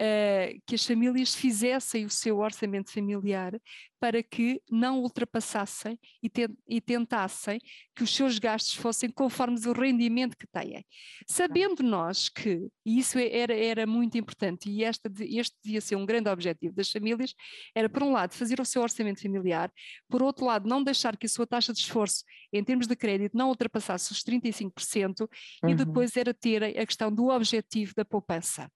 uh, 0.00 0.60
que 0.66 0.74
as 0.74 0.86
famílias 0.86 1.34
fizessem 1.34 2.04
o 2.04 2.10
seu 2.10 2.38
orçamento 2.38 2.92
familiar 2.92 3.58
para 4.00 4.22
que 4.22 4.62
não 4.70 5.00
ultrapassassem 5.00 5.98
e, 6.22 6.28
te 6.28 6.48
e, 6.68 6.80
tentassem 6.80 7.60
que 7.94 8.04
os 8.04 8.14
seus 8.14 8.38
gastos 8.38 8.74
fossem 8.74 9.10
conformes 9.10 9.66
o 9.66 9.72
rendimento 9.72 10.36
que 10.36 10.46
têm. 10.46 10.84
Sabendo 11.26 11.82
nós 11.82 12.28
que, 12.28 12.68
e 12.86 12.98
isso 12.98 13.18
é, 13.18 13.28
era, 13.36 13.56
era 13.56 13.86
muito 13.86 14.16
importante, 14.16 14.70
e 14.70 14.84
esta, 14.84 15.10
este 15.20 15.56
devia 15.64 15.80
ser 15.80 15.96
um 15.96 16.06
grande 16.06 16.30
objetivo 16.30 16.74
das 16.74 16.90
famílias, 16.90 17.34
era, 17.74 17.88
por 17.88 18.02
um 18.02 18.12
lado, 18.12 18.34
fazer 18.34 18.60
o 18.60 18.64
seu 18.64 18.82
orçamento 18.82 19.20
familiar, 19.20 19.72
por 20.08 20.22
outro 20.22 20.44
lado, 20.44 20.68
não 20.68 20.82
deixar 20.82 21.16
que 21.16 21.26
a 21.26 21.28
sua 21.28 21.46
taxa 21.46 21.72
de 21.72 21.80
esforço 21.80 22.22
em 22.52 22.62
termos 22.62 22.86
de 22.86 22.94
crédito 22.94 23.36
não 23.36 23.48
ultrapassasse 23.48 24.12
os 24.12 24.22
35%, 24.22 25.28
uhum. 25.62 25.70
e 25.70 25.74
depois 25.74 26.16
era 26.16 26.32
ter 26.32 26.62
a 26.62 26.86
questão 26.86 27.12
do 27.12 27.28
objetivo 27.28 27.94
da 27.96 28.04
poupança. 28.04 28.70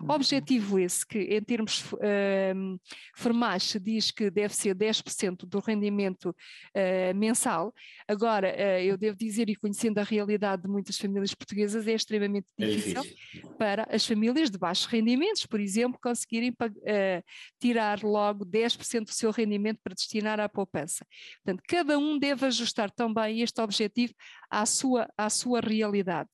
Uhum. 0.00 0.10
Objetivo 0.10 0.78
esse 0.78 1.06
que, 1.06 1.18
em 1.18 1.42
termos 1.42 1.92
uh, 1.92 2.80
formais, 3.14 3.64
se 3.64 3.80
diz 3.80 4.10
que 4.10 4.30
deve 4.30 4.54
ser 4.54 4.74
10% 4.74 5.46
do 5.46 5.58
rendimento 5.58 6.30
uh, 6.30 7.14
mensal. 7.14 7.74
Agora, 8.06 8.48
uh, 8.48 8.82
eu 8.82 8.96
devo 8.96 9.16
dizer, 9.16 9.48
e 9.48 9.56
conhecendo 9.56 9.98
a 9.98 10.02
realidade 10.02 10.62
de 10.62 10.68
muitas 10.68 10.98
famílias 10.98 11.34
portuguesas, 11.34 11.86
é 11.86 11.92
extremamente 11.92 12.46
difícil, 12.56 13.00
é 13.00 13.02
difícil. 13.02 13.50
para 13.58 13.88
as 13.90 14.06
famílias 14.06 14.50
de 14.50 14.58
baixos 14.58 14.86
rendimentos, 14.86 15.46
por 15.46 15.60
exemplo, 15.60 15.98
conseguirem 16.02 16.50
uh, 16.50 17.24
tirar 17.60 18.02
logo 18.02 18.44
10% 18.44 19.04
do 19.04 19.12
seu 19.12 19.30
rendimento 19.30 19.80
para 19.82 19.94
destinar 19.94 20.38
à 20.40 20.48
poupança. 20.48 21.04
Portanto, 21.44 21.62
cada 21.66 21.98
um 21.98 22.18
deve 22.18 22.46
ajustar 22.46 22.90
também 22.90 23.40
este 23.40 23.60
objetivo 23.60 24.14
à 24.50 24.64
sua, 24.64 25.08
à 25.16 25.28
sua 25.28 25.60
realidade. 25.60 26.30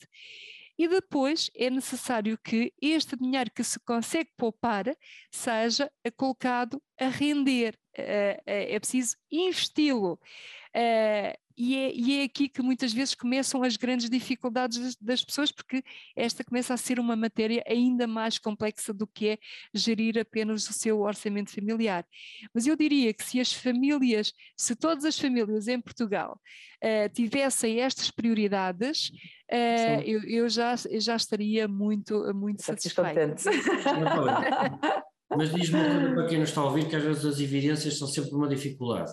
E 0.77 0.89
depois 0.89 1.51
é 1.55 1.71
necessário 1.71 2.37
que 2.39 2.73
este 2.81 3.17
dinheiro 3.17 3.51
que 3.55 3.63
se 3.63 3.79
consegue 3.81 4.31
poupar 4.37 4.87
seja 5.31 5.91
colocado 6.17 6.83
a 6.99 7.07
render. 7.07 7.79
Eh, 7.97 8.41
eh, 8.45 8.75
é 8.75 8.81
preciso 8.81 9.17
investi-lo. 9.31 10.19
E 11.57 11.77
é, 11.77 11.95
e 11.95 12.21
é, 12.21 12.25
aqui 12.25 12.49
que 12.49 12.61
muitas 12.61 12.93
vezes 12.93 13.15
começam 13.15 13.63
as 13.63 13.77
grandes 13.77 14.11
dificuldades 14.11 14.79
das, 14.79 14.97
das, 14.97 15.25
pessoas, 15.25 15.53
porque 15.53 15.85
esta 16.17 16.43
começa 16.43 16.75
a 16.75 16.77
ser 16.77 16.99
uma 16.99 17.15
matéria 17.15 17.63
ainda 17.67 18.07
mais 18.09 18.39
complexa 18.39 18.93
do 18.93 19.07
que 19.07 19.29
é 19.29 19.39
gerir 19.73 20.19
apenas 20.19 20.69
o 20.69 20.73
seu 20.73 21.01
orçamento 21.01 21.53
familiar. 21.53 22.05
Mas 22.53 22.67
eu 22.67 22.77
diria 22.77 23.15
que 23.15 23.23
se 23.23 23.41
as 23.41 23.53
famílias, 23.53 24.33
se 24.57 24.75
todas 24.75 25.05
as 25.05 25.19
famílias 25.19 25.69
em 25.69 25.81
Portugal 25.81 26.41
uh, 26.83 27.09
tivessem 27.15 27.81
estas 27.81 28.11
prioridades, 28.11 29.11
uh, 29.53 30.03
eu, 30.05 30.25
eu, 30.25 30.49
já, 30.49 30.75
eu 30.91 31.01
já 31.01 31.15
estaria 31.15 31.69
muito, 31.69 32.35
muito 32.35 32.65
satisfeita. 32.65 33.37
Mas 35.37 35.53
diz-me 35.53 35.81
uma 35.81 35.91
coisa 35.91 36.15
para 36.15 36.27
quem 36.27 36.39
nos 36.39 36.49
está 36.49 36.61
a 36.61 36.65
ouvir, 36.65 36.89
que 36.89 36.97
às 36.97 37.03
vezes 37.03 37.25
as 37.25 37.41
evidências 37.41 37.99
são 37.99 38.07
sempre 38.07 38.35
uma 38.35 38.49
dificuldade. 38.49 39.11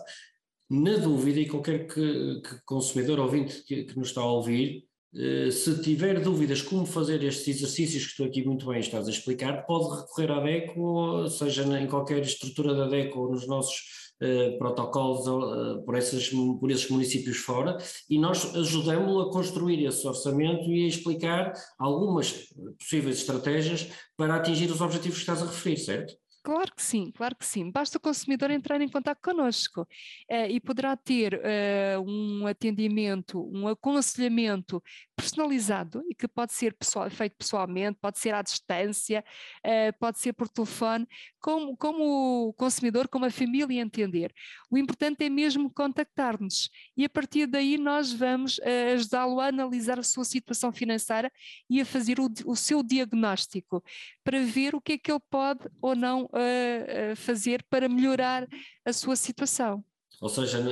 Na 0.74 0.96
dúvida, 0.96 1.42
e 1.42 1.50
qualquer 1.50 1.86
que, 1.86 2.40
que 2.40 2.64
consumidor 2.64 3.20
ouvinte 3.20 3.62
que, 3.66 3.84
que, 3.84 4.00
nos 4.00 4.08
está 4.08 4.22
a 4.22 4.32
ouvir, 4.32 4.86
eh, 5.14 5.52
se 5.52 5.82
tiver 5.82 6.22
dúvidas 6.22 6.62
como 6.62 6.86
fazer 6.86 7.22
estes 7.26 7.58
exercícios 7.58 8.06
que 8.06 8.12
estou 8.12 8.26
aqui 8.26 8.42
muito 8.46 8.66
bem 8.68 8.80
estás 8.80 9.06
a 9.06 9.12
explicar, 9.12 9.66
pode 9.66 10.00
recorrer 10.00 10.32
à 10.32 10.40
DECO, 10.40 11.28
seja 11.28 11.64
em 11.78 11.88
qualquer 11.88 12.22
estrutura 12.22 12.74
da 12.74 12.88
DECO 12.88 13.20
ou 13.20 13.32
nos 13.32 13.46
nossos 13.48 14.00
Uh, 14.22 14.56
protocolos 14.60 15.26
uh, 15.26 15.84
por, 15.84 15.96
essas, 15.96 16.30
por 16.30 16.70
esses 16.70 16.88
municípios 16.92 17.38
fora 17.38 17.80
e 18.08 18.20
nós 18.20 18.56
ajudamos-lo 18.56 19.22
a 19.22 19.32
construir 19.32 19.84
esse 19.84 20.08
orçamento 20.08 20.70
e 20.70 20.86
a 20.86 20.88
explicar 20.88 21.54
algumas 21.80 22.32
possíveis 22.78 23.18
estratégias 23.18 23.90
para 24.16 24.36
atingir 24.36 24.70
os 24.70 24.80
objetivos 24.80 25.18
que 25.18 25.24
estás 25.24 25.42
a 25.42 25.48
referir, 25.48 25.78
certo? 25.78 26.21
Claro 26.44 26.74
que 26.76 26.82
sim, 26.82 27.12
claro 27.12 27.36
que 27.36 27.46
sim. 27.46 27.70
Basta 27.70 28.00
o 28.00 28.02
consumidor 28.02 28.50
entrar 28.50 28.82
em 28.82 28.90
contato 28.90 29.22
connosco 29.22 29.82
uh, 29.82 30.48
e 30.50 30.60
poderá 30.60 30.98
ter 30.98 31.36
uh, 31.36 32.02
um 32.02 32.48
atendimento, 32.48 33.48
um 33.54 33.68
aconselhamento 33.68 34.82
personalizado 35.16 36.04
e 36.10 36.16
que 36.16 36.28
pode 36.28 36.54
ser 36.54 36.74
pessoal, 36.74 37.08
feito 37.12 37.36
pessoalmente, 37.38 38.00
pode 38.02 38.18
ser 38.18 38.34
à 38.34 38.42
distância, 38.42 39.24
uh, 39.64 39.98
pode 40.00 40.20
ser 40.20 40.34
por 40.34 40.50
telefone, 40.50 41.08
como, 41.42 41.76
como 41.76 42.54
consumidor, 42.54 43.08
como 43.08 43.26
a 43.26 43.32
família 43.32 43.82
entender. 43.82 44.34
O 44.70 44.78
importante 44.78 45.24
é 45.26 45.30
mesmo 45.30 45.72
contactar-nos 45.74 46.70
e 46.96 47.04
a 47.04 47.10
partir 47.10 47.48
daí 47.48 47.78
nós 47.78 48.14
vamos 48.14 48.60
ajudá-lo 48.94 49.40
a 49.40 49.48
analisar 49.48 50.00
a 50.00 50.04
sua 50.04 50.24
situação 50.24 50.72
financeira 50.72 51.32
e 51.70 51.82
a 51.82 51.86
fazer 51.86 52.20
o, 52.20 52.30
o 52.46 52.56
seu 52.56 52.84
diagnóstico 52.84 53.84
para 54.24 54.44
ver 54.44 54.76
o 54.76 54.82
que 54.82 54.94
é 54.94 54.98
que 54.98 55.12
ele 55.12 55.22
pode 55.30 55.68
ou 55.82 55.96
não 55.96 56.26
uh, 56.26 57.16
fazer 57.16 57.66
para 57.70 57.90
melhorar 57.90 58.48
a 58.86 58.94
sua 58.94 59.16
situação. 59.16 59.84
Ou 60.22 60.30
seja, 60.30 60.64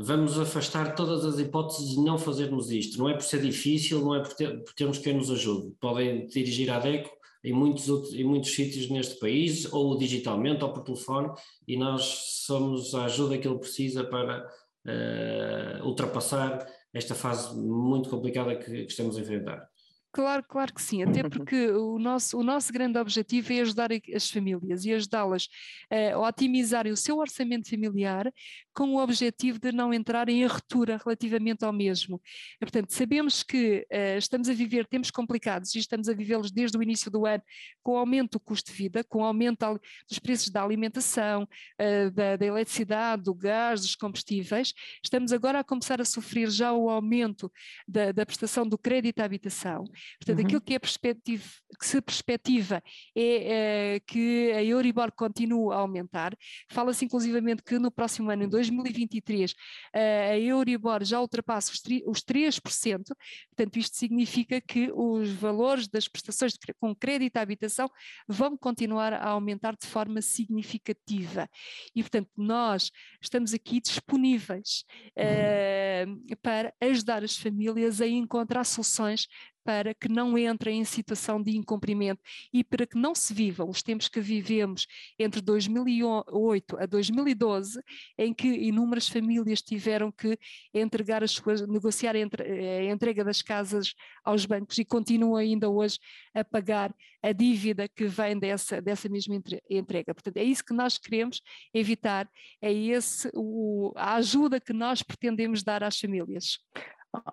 vamos 0.00 0.36
afastar 0.36 0.96
todas 0.96 1.24
as 1.24 1.38
hipóteses 1.38 1.90
de 1.90 2.00
não 2.00 2.18
fazermos 2.18 2.72
isto. 2.72 2.98
Não 2.98 3.08
é 3.08 3.14
por 3.14 3.22
ser 3.22 3.40
difícil, 3.40 4.00
não 4.00 4.16
é 4.16 4.20
por, 4.20 4.32
ter, 4.34 4.64
por 4.64 4.74
termos 4.74 4.98
quem 4.98 5.14
nos 5.14 5.30
ajude. 5.30 5.72
Podem 5.80 6.26
dirigir 6.26 6.68
à 6.72 6.80
DECO 6.80 7.08
em 7.44 7.52
muitos, 7.52 7.90
outros, 7.90 8.14
em 8.14 8.24
muitos 8.24 8.54
sítios 8.54 8.88
neste 8.88 9.20
país, 9.20 9.70
ou 9.70 9.98
digitalmente, 9.98 10.64
ou 10.64 10.72
por 10.72 10.82
telefone, 10.82 11.30
e 11.68 11.76
nós 11.76 12.02
somos 12.46 12.94
a 12.94 13.04
ajuda 13.04 13.36
que 13.36 13.46
ele 13.46 13.58
precisa 13.58 14.02
para 14.02 14.48
uh, 14.86 15.86
ultrapassar 15.86 16.66
esta 16.92 17.14
fase 17.14 17.54
muito 17.54 18.08
complicada 18.08 18.56
que, 18.56 18.64
que 18.64 18.90
estamos 18.90 19.18
a 19.18 19.20
enfrentar. 19.20 19.68
Claro, 20.10 20.44
claro 20.48 20.72
que 20.72 20.80
sim, 20.80 21.02
até 21.02 21.28
porque 21.28 21.70
o 21.74 21.98
nosso, 21.98 22.38
o 22.38 22.44
nosso 22.44 22.72
grande 22.72 22.98
objetivo 22.98 23.52
é 23.52 23.60
ajudar 23.60 23.90
as 24.14 24.30
famílias 24.30 24.84
e 24.84 24.94
ajudá-las 24.94 25.48
a 25.90 26.18
otimizarem 26.20 26.92
o 26.92 26.96
seu 26.96 27.18
orçamento 27.18 27.68
familiar 27.68 28.32
com 28.74 28.94
o 28.94 29.02
objetivo 29.02 29.58
de 29.58 29.70
não 29.70 29.94
entrar 29.94 30.28
em 30.28 30.44
ruptura 30.44 31.00
relativamente 31.02 31.64
ao 31.64 31.72
mesmo. 31.72 32.20
E, 32.56 32.58
portanto, 32.58 32.90
sabemos 32.90 33.42
que 33.42 33.86
uh, 33.90 34.18
estamos 34.18 34.48
a 34.48 34.52
viver 34.52 34.86
tempos 34.86 35.10
complicados 35.10 35.74
e 35.74 35.78
estamos 35.78 36.08
a 36.08 36.12
vivê-los 36.12 36.50
desde 36.50 36.76
o 36.76 36.82
início 36.82 37.10
do 37.10 37.24
ano 37.24 37.42
com 37.82 37.92
o 37.92 37.96
aumento 37.96 38.32
do 38.32 38.40
custo 38.40 38.72
de 38.72 38.76
vida, 38.76 39.04
com 39.04 39.20
o 39.20 39.24
aumento 39.24 39.80
dos 40.08 40.18
preços 40.18 40.50
da 40.50 40.62
alimentação, 40.62 41.44
uh, 41.44 42.10
da, 42.10 42.36
da, 42.36 42.46
eletricidade, 42.46 43.22
do 43.22 43.34
gás, 43.34 43.80
dos 43.82 43.94
combustíveis. 43.94 44.74
Estamos 45.02 45.32
agora 45.32 45.60
a 45.60 45.64
começar 45.64 46.00
a 46.00 46.04
sofrer 46.04 46.50
já 46.50 46.72
o 46.72 46.90
aumento 46.90 47.50
da, 47.86 48.10
da 48.10 48.26
prestação 48.26 48.66
do 48.66 48.76
crédito 48.76 49.20
à 49.20 49.24
habitação. 49.24 49.84
Portanto, 50.18 50.40
uhum. 50.40 50.46
aquilo 50.46 50.60
que, 50.60 50.74
é 50.74 50.78
perspectiva, 50.78 51.44
que 51.78 51.86
se 51.86 52.00
perspectiva 52.00 52.82
é 53.16 53.98
uh, 53.98 54.04
que 54.06 54.52
a 54.52 54.64
Euribor 54.64 55.12
continue 55.12 55.72
a 55.72 55.76
aumentar. 55.76 56.36
Fala-se 56.68 57.04
inclusivamente 57.04 57.62
que 57.62 57.78
no 57.78 57.90
próximo 57.90 58.30
ano, 58.30 58.42
em 58.42 58.48
2023, 58.70 59.54
eh, 59.92 60.30
a 60.32 60.38
Euribor 60.38 61.04
já 61.04 61.20
ultrapassa 61.20 61.72
os 62.06 62.22
3%, 62.22 63.16
portanto, 63.48 63.76
isto 63.78 63.96
significa 63.96 64.60
que 64.60 64.90
os 64.94 65.30
valores 65.30 65.88
das 65.88 66.08
prestações 66.08 66.56
com 66.78 66.94
crédito 66.94 67.36
à 67.36 67.40
habitação 67.40 67.90
vão 68.28 68.56
continuar 68.56 69.12
a 69.12 69.28
aumentar 69.28 69.76
de 69.76 69.86
forma 69.86 70.20
significativa. 70.22 71.48
E, 71.94 72.02
portanto, 72.02 72.30
nós 72.36 72.90
estamos 73.20 73.54
aqui 73.54 73.80
disponíveis 73.80 74.84
uh, 75.16 76.36
para 76.42 76.74
ajudar 76.80 77.22
as 77.24 77.36
famílias 77.36 78.00
a 78.00 78.06
encontrar 78.06 78.64
soluções 78.64 79.28
para 79.64 79.94
que 79.94 80.08
não 80.08 80.36
entrem 80.36 80.80
em 80.80 80.84
situação 80.84 81.42
de 81.42 81.56
incumprimento 81.56 82.22
e 82.52 82.62
para 82.62 82.86
que 82.86 82.98
não 82.98 83.14
se 83.14 83.32
vivam 83.32 83.68
os 83.68 83.82
tempos 83.82 84.08
que 84.08 84.20
vivemos 84.20 84.86
entre 85.18 85.40
2008 85.40 86.76
a 86.78 86.86
2012, 86.86 87.82
em 88.18 88.32
que 88.34 88.46
inúmeras 88.46 89.08
famílias 89.08 89.62
tiveram 89.62 90.12
que 90.12 90.38
entregar 90.72 91.24
as 91.24 91.32
suas, 91.32 91.66
negociar 91.66 92.14
eh, 92.14 92.88
a 92.88 92.92
entrega 92.92 93.24
das 93.24 93.40
casas 93.40 93.94
aos 94.22 94.44
bancos 94.44 94.76
e 94.78 94.84
continuam 94.84 95.36
ainda 95.36 95.68
hoje 95.68 95.98
a 96.34 96.44
pagar 96.44 96.94
a 97.22 97.32
dívida 97.32 97.88
que 97.88 98.04
vem 98.04 98.38
dessa, 98.38 98.82
dessa 98.82 99.08
mesma 99.08 99.40
entrega. 99.70 100.12
Portanto, 100.12 100.36
é 100.36 100.44
isso 100.44 100.62
que 100.62 100.74
nós 100.74 100.98
queremos 100.98 101.40
evitar, 101.72 102.28
é 102.60 102.70
esse 102.70 103.30
o, 103.34 103.92
a 103.96 104.16
ajuda 104.16 104.60
que 104.60 104.74
nós 104.74 105.02
pretendemos 105.02 105.62
dar 105.62 105.82
às 105.82 105.98
famílias. 105.98 106.58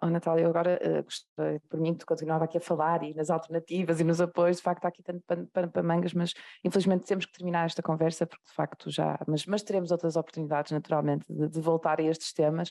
Oh, 0.02 0.08
Natália, 0.08 0.44
eu 0.44 0.50
agora 0.50 0.80
uh, 0.84 1.04
gostei, 1.04 1.60
por 1.67 1.80
mim, 1.80 1.96
tu 1.96 2.06
continuava 2.06 2.46
aqui 2.46 2.58
a 2.58 2.62
falar 2.62 3.02
e 3.04 3.13
nas 3.15 3.30
alternativas 3.30 4.00
e 4.00 4.04
nos 4.04 4.22
apoios, 4.22 4.58
de 4.58 4.63
facto 4.63 4.86
há 4.86 4.89
aqui 4.89 5.02
tanto 5.02 5.24
para, 5.52 5.84
mangas, 5.84 6.13
mas 6.13 6.34
infelizmente 6.63 7.06
temos 7.06 7.26
que 7.26 7.32
terminar 7.32 7.65
esta 7.65 7.82
conversa 7.82 8.28
porque 8.28 8.44
de 8.46 8.54
facto 8.54 8.91
já, 8.91 9.17
mas, 9.28 9.46
mas 9.48 9.63
teremos 9.63 9.91
outras 9.91 10.15
oportunidades 10.15 10.72
naturalmente 10.72 11.26
de, 11.28 11.48
de 11.48 11.60
voltar 11.62 12.00
a 12.00 12.04
estes 12.04 12.32
temas, 12.32 12.70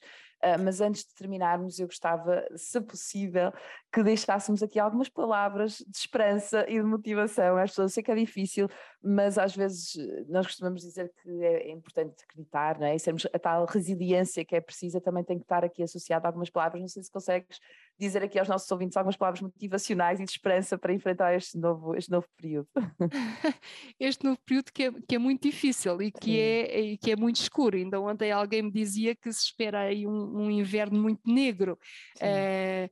mas 0.62 0.81
antes 0.81 1.05
de 1.05 1.14
terminarmos 1.14 1.79
eu 1.79 1.87
gostava, 1.87 2.46
se 2.57 2.81
possível, 2.81 3.53
que 3.92 4.03
deixássemos 4.03 4.62
aqui 4.62 4.79
algumas 4.79 5.09
palavras 5.09 5.79
de 5.87 5.98
esperança 5.98 6.64
e 6.68 6.79
de 6.79 6.83
motivação 6.83 7.57
às 7.57 7.70
pessoas, 7.70 7.90
eu 7.90 7.94
sei 7.94 8.03
que 8.03 8.11
é 8.11 8.14
difícil, 8.14 8.68
mas 9.03 9.37
às 9.37 9.55
vezes 9.55 9.96
eh, 9.96 10.24
nós 10.29 10.46
costumamos 10.46 10.83
dizer 10.83 11.12
que 11.22 11.44
é, 11.44 11.68
é 11.68 11.70
importante 11.70 12.24
acreditar, 12.24 12.79
não 12.79 12.87
é? 12.87 12.94
E 12.94 12.98
sermos 12.98 13.26
a 13.33 13.38
tal 13.38 13.66
resiliência 13.66 14.44
que 14.44 14.57
é 14.57 14.61
precisa 14.61 15.00
também 15.00 15.24
tem 15.24 15.38
que 15.38 15.44
estar 15.44 15.64
aqui 15.64 15.83
associada 15.83 16.26
a 16.26 16.29
algumas 16.29 16.50
palavras, 16.50 16.81
não 16.81 16.88
sei 16.88 17.03
se 17.03 17.11
consegues 17.11 17.61
dizer 18.01 18.23
aqui 18.23 18.39
aos 18.39 18.49
nossos 18.49 18.71
ouvintes 18.71 18.97
algumas 18.97 19.17
palavras 19.17 19.43
motivacionais 19.43 20.19
e 20.19 20.25
de 20.25 20.31
esperança 20.31 20.79
para 20.79 20.93
enfrentar 20.93 21.35
este 21.35 21.59
novo, 21.59 21.95
este 21.95 22.11
novo 22.11 22.27
período. 22.37 22.69
Este 23.99 24.25
novo 24.25 24.39
período 24.47 24.73
que 24.73 24.85
é, 24.85 24.93
que 25.07 25.15
é 25.15 25.19
muito 25.19 25.43
difícil 25.43 26.01
e 26.01 26.11
que 26.11 26.41
é, 26.41 26.81
e 26.81 26.99
que 26.99 27.11
é 27.11 27.17
muito 27.17 27.37
escuro. 27.37 27.77
Ainda 27.77 28.01
ontem 28.01 28.33
alguém 28.33 28.63
me 28.63 28.71
dizia 28.71 29.15
que 29.15 29.31
se 29.33 29.45
espera 29.45 29.81
aí 29.81 30.07
um, 30.07 30.39
um 30.39 30.51
inverno 30.51 31.01
muito 31.01 31.21
negro. 31.27 31.79
Uh, 32.17 32.91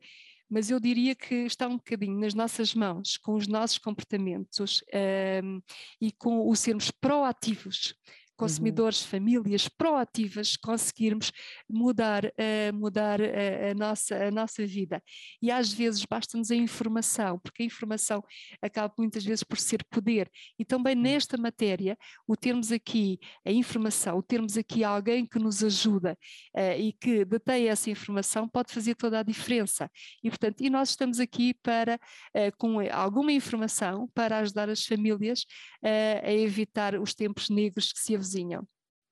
mas 0.51 0.71
eu 0.71 0.81
diria 0.81 1.15
que 1.15 1.35
está 1.35 1.67
um 1.67 1.77
bocadinho 1.77 2.19
nas 2.19 2.35
nossas 2.35 2.75
mãos, 2.75 3.17
com 3.19 3.35
os 3.35 3.47
nossos 3.47 3.79
comportamentos 3.79 4.83
um, 4.83 4.97
ehm, 4.97 5.61
e 6.01 6.11
com 6.11 6.49
o 6.49 6.57
sermos 6.57 6.91
proativos. 6.91 7.95
Consumidores, 8.39 9.03
uhum. 9.03 9.09
famílias 9.09 9.69
proativas, 9.69 10.57
conseguirmos 10.57 11.33
mudar, 11.69 12.25
uh, 12.25 12.73
mudar 12.73 13.21
a, 13.21 13.71
a, 13.71 13.75
nossa, 13.75 14.15
a 14.15 14.31
nossa 14.31 14.65
vida. 14.65 15.03
E 15.43 15.51
às 15.51 15.73
vezes 15.73 16.05
basta-nos 16.09 16.51
a 16.51 16.55
informação, 16.55 17.39
porque 17.41 17.65
a 17.65 17.67
informação 17.67 18.23
acaba 18.63 18.95
muitas 18.97 19.25
vezes 19.25 19.43
por 19.43 19.59
ser 19.59 19.85
poder. 19.91 20.31
E 20.59 20.65
também 20.65 20.95
uhum. 20.95 21.03
nesta 21.03 21.37
matéria, 21.37 21.99
o 22.27 22.37
termos 22.37 22.71
aqui 22.71 23.19
a 23.45 23.51
informação, 23.51 24.17
o 24.17 24.23
termos 24.23 24.57
aqui 24.57 24.85
alguém 24.85 25.27
que 25.27 25.39
nos 25.39 25.63
ajuda 25.65 26.17
uh, 26.57 26.79
e 26.79 26.93
que 26.93 27.25
detém 27.25 27.69
essa 27.69 27.91
informação 27.91 28.49
pode 28.49 28.73
fazer 28.73 28.95
toda 28.95 29.19
a 29.19 29.23
diferença. 29.25 29.91
E, 30.23 30.31
portanto, 30.31 30.61
e 30.61 30.71
nós 30.71 30.91
estamos 30.91 31.19
aqui 31.19 31.55
para, 31.55 31.97
uh, 31.97 32.57
com 32.57 32.79
alguma 32.93 33.33
informação, 33.33 34.09
para 34.15 34.39
ajudar 34.39 34.71
as 34.71 34.85
famílias 34.85 35.45
a 35.83 36.33
evitar 36.33 36.95
os 37.01 37.15
tempos 37.15 37.49
negros 37.49 37.93
que 37.93 38.01
se 38.01 38.15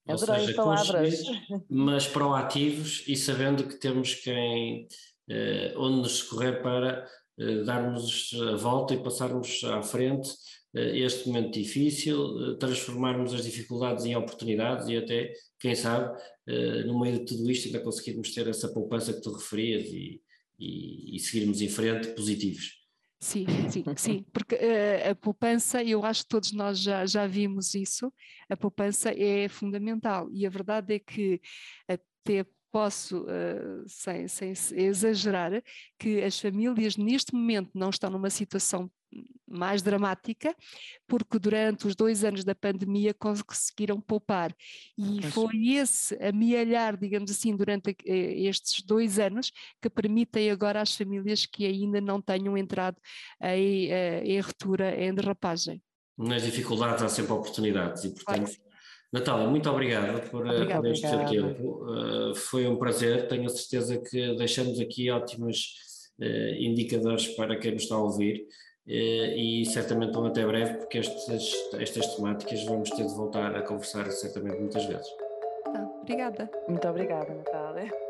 Ou 0.08 0.14
Adorei 0.14 0.46
seja, 0.46 0.56
palavras. 0.56 1.22
mas 1.68 2.06
proativos 2.06 3.02
e 3.08 3.16
sabendo 3.16 3.66
que 3.66 3.74
temos 3.74 4.14
quem, 4.14 4.86
eh, 5.28 5.74
onde 5.76 5.98
nos 5.98 6.12
socorrer 6.18 6.62
para 6.62 7.04
eh, 7.38 7.64
darmos 7.64 8.30
a 8.52 8.56
volta 8.56 8.94
e 8.94 9.02
passarmos 9.02 9.64
à 9.64 9.82
frente 9.82 10.30
eh, 10.76 10.98
este 10.98 11.26
momento 11.28 11.52
difícil, 11.52 12.52
eh, 12.52 12.56
transformarmos 12.58 13.32
as 13.32 13.44
dificuldades 13.44 14.04
em 14.04 14.14
oportunidades 14.14 14.88
e 14.88 14.96
até, 14.96 15.32
quem 15.58 15.74
sabe, 15.74 16.14
eh, 16.46 16.84
no 16.84 17.00
meio 17.00 17.18
de 17.20 17.24
tudo 17.24 17.50
isto 17.50 17.66
ainda 17.66 17.80
conseguirmos 17.80 18.32
ter 18.34 18.46
essa 18.46 18.68
poupança 18.68 19.12
que 19.12 19.22
tu 19.22 19.32
referias 19.32 19.86
e, 19.86 20.20
e, 20.58 21.16
e 21.16 21.18
seguirmos 21.18 21.62
em 21.62 21.68
frente 21.68 22.08
positivos. 22.08 22.85
Sim, 23.18 23.46
sim, 23.70 23.82
sim, 23.96 24.26
porque 24.32 24.54
uh, 24.54 25.10
a 25.10 25.14
poupança, 25.14 25.82
eu 25.82 26.04
acho 26.04 26.22
que 26.22 26.28
todos 26.28 26.52
nós 26.52 26.78
já, 26.78 27.04
já 27.06 27.26
vimos 27.26 27.74
isso, 27.74 28.12
a 28.48 28.56
poupança 28.56 29.10
é 29.10 29.48
fundamental 29.48 30.28
e 30.30 30.46
a 30.46 30.50
verdade 30.50 30.94
é 30.94 30.98
que 30.98 31.40
até 31.88 32.46
posso, 32.70 33.22
uh, 33.24 33.88
sem, 33.88 34.28
sem 34.28 34.52
exagerar, 34.76 35.62
que 35.98 36.22
as 36.22 36.38
famílias 36.38 36.96
neste 36.98 37.34
momento 37.34 37.70
não 37.74 37.88
estão 37.88 38.10
numa 38.10 38.28
situação 38.28 38.90
mais 39.56 39.82
dramática, 39.82 40.54
porque 41.06 41.38
durante 41.38 41.86
os 41.86 41.96
dois 41.96 42.22
anos 42.22 42.44
da 42.44 42.54
pandemia 42.54 43.14
conseguiram 43.14 44.00
poupar. 44.00 44.54
E 44.96 45.22
foi 45.30 45.74
esse 45.74 46.14
amealhar, 46.22 46.96
digamos 46.96 47.30
assim, 47.30 47.56
durante 47.56 47.96
eh, 48.04 48.42
estes 48.42 48.82
dois 48.82 49.18
anos 49.18 49.50
que 49.80 49.90
permitem 49.90 50.50
agora 50.50 50.80
às 50.80 50.94
famílias 50.94 51.46
que 51.46 51.66
ainda 51.66 52.00
não 52.00 52.20
tenham 52.20 52.56
entrado 52.56 52.96
em, 53.42 53.90
eh, 53.90 54.22
em 54.24 54.40
ruptura, 54.40 54.94
em 55.02 55.14
derrapagem. 55.14 55.82
Nas 56.18 56.42
dificuldades 56.42 57.02
há 57.02 57.08
sempre 57.08 57.32
oportunidades 57.32 58.04
e, 58.04 58.10
portanto, 58.10 58.46
claro 58.46 58.66
Natália, 59.12 59.46
muito 59.46 59.70
obrigado 59.70 60.28
por, 60.30 60.46
eh, 60.46 60.66
por 60.66 60.86
este 60.86 61.08
seu 61.08 61.24
tempo. 61.24 61.84
Uh, 61.84 62.34
foi 62.34 62.66
um 62.66 62.76
prazer, 62.76 63.28
tenho 63.28 63.46
a 63.46 63.48
certeza 63.48 63.98
que 63.98 64.34
deixamos 64.36 64.80
aqui 64.80 65.10
ótimos 65.10 65.74
uh, 66.18 66.54
indicadores 66.58 67.28
para 67.28 67.56
quem 67.56 67.72
nos 67.72 67.84
está 67.84 67.94
a 67.94 68.02
ouvir 68.02 68.46
e 68.86 69.64
certamente 69.66 70.12
vão 70.12 70.26
até 70.26 70.46
breve, 70.46 70.74
porque 70.74 70.98
estas, 70.98 71.52
estas 71.78 72.14
temáticas 72.14 72.64
vamos 72.64 72.90
ter 72.90 73.04
de 73.04 73.14
voltar 73.14 73.54
a 73.56 73.62
conversar 73.62 74.10
certamente 74.12 74.60
muitas 74.60 74.84
vezes. 74.86 75.08
Tá, 75.64 75.88
obrigada. 76.02 76.50
Muito 76.68 76.88
obrigada, 76.88 77.34
Natália. 77.34 78.05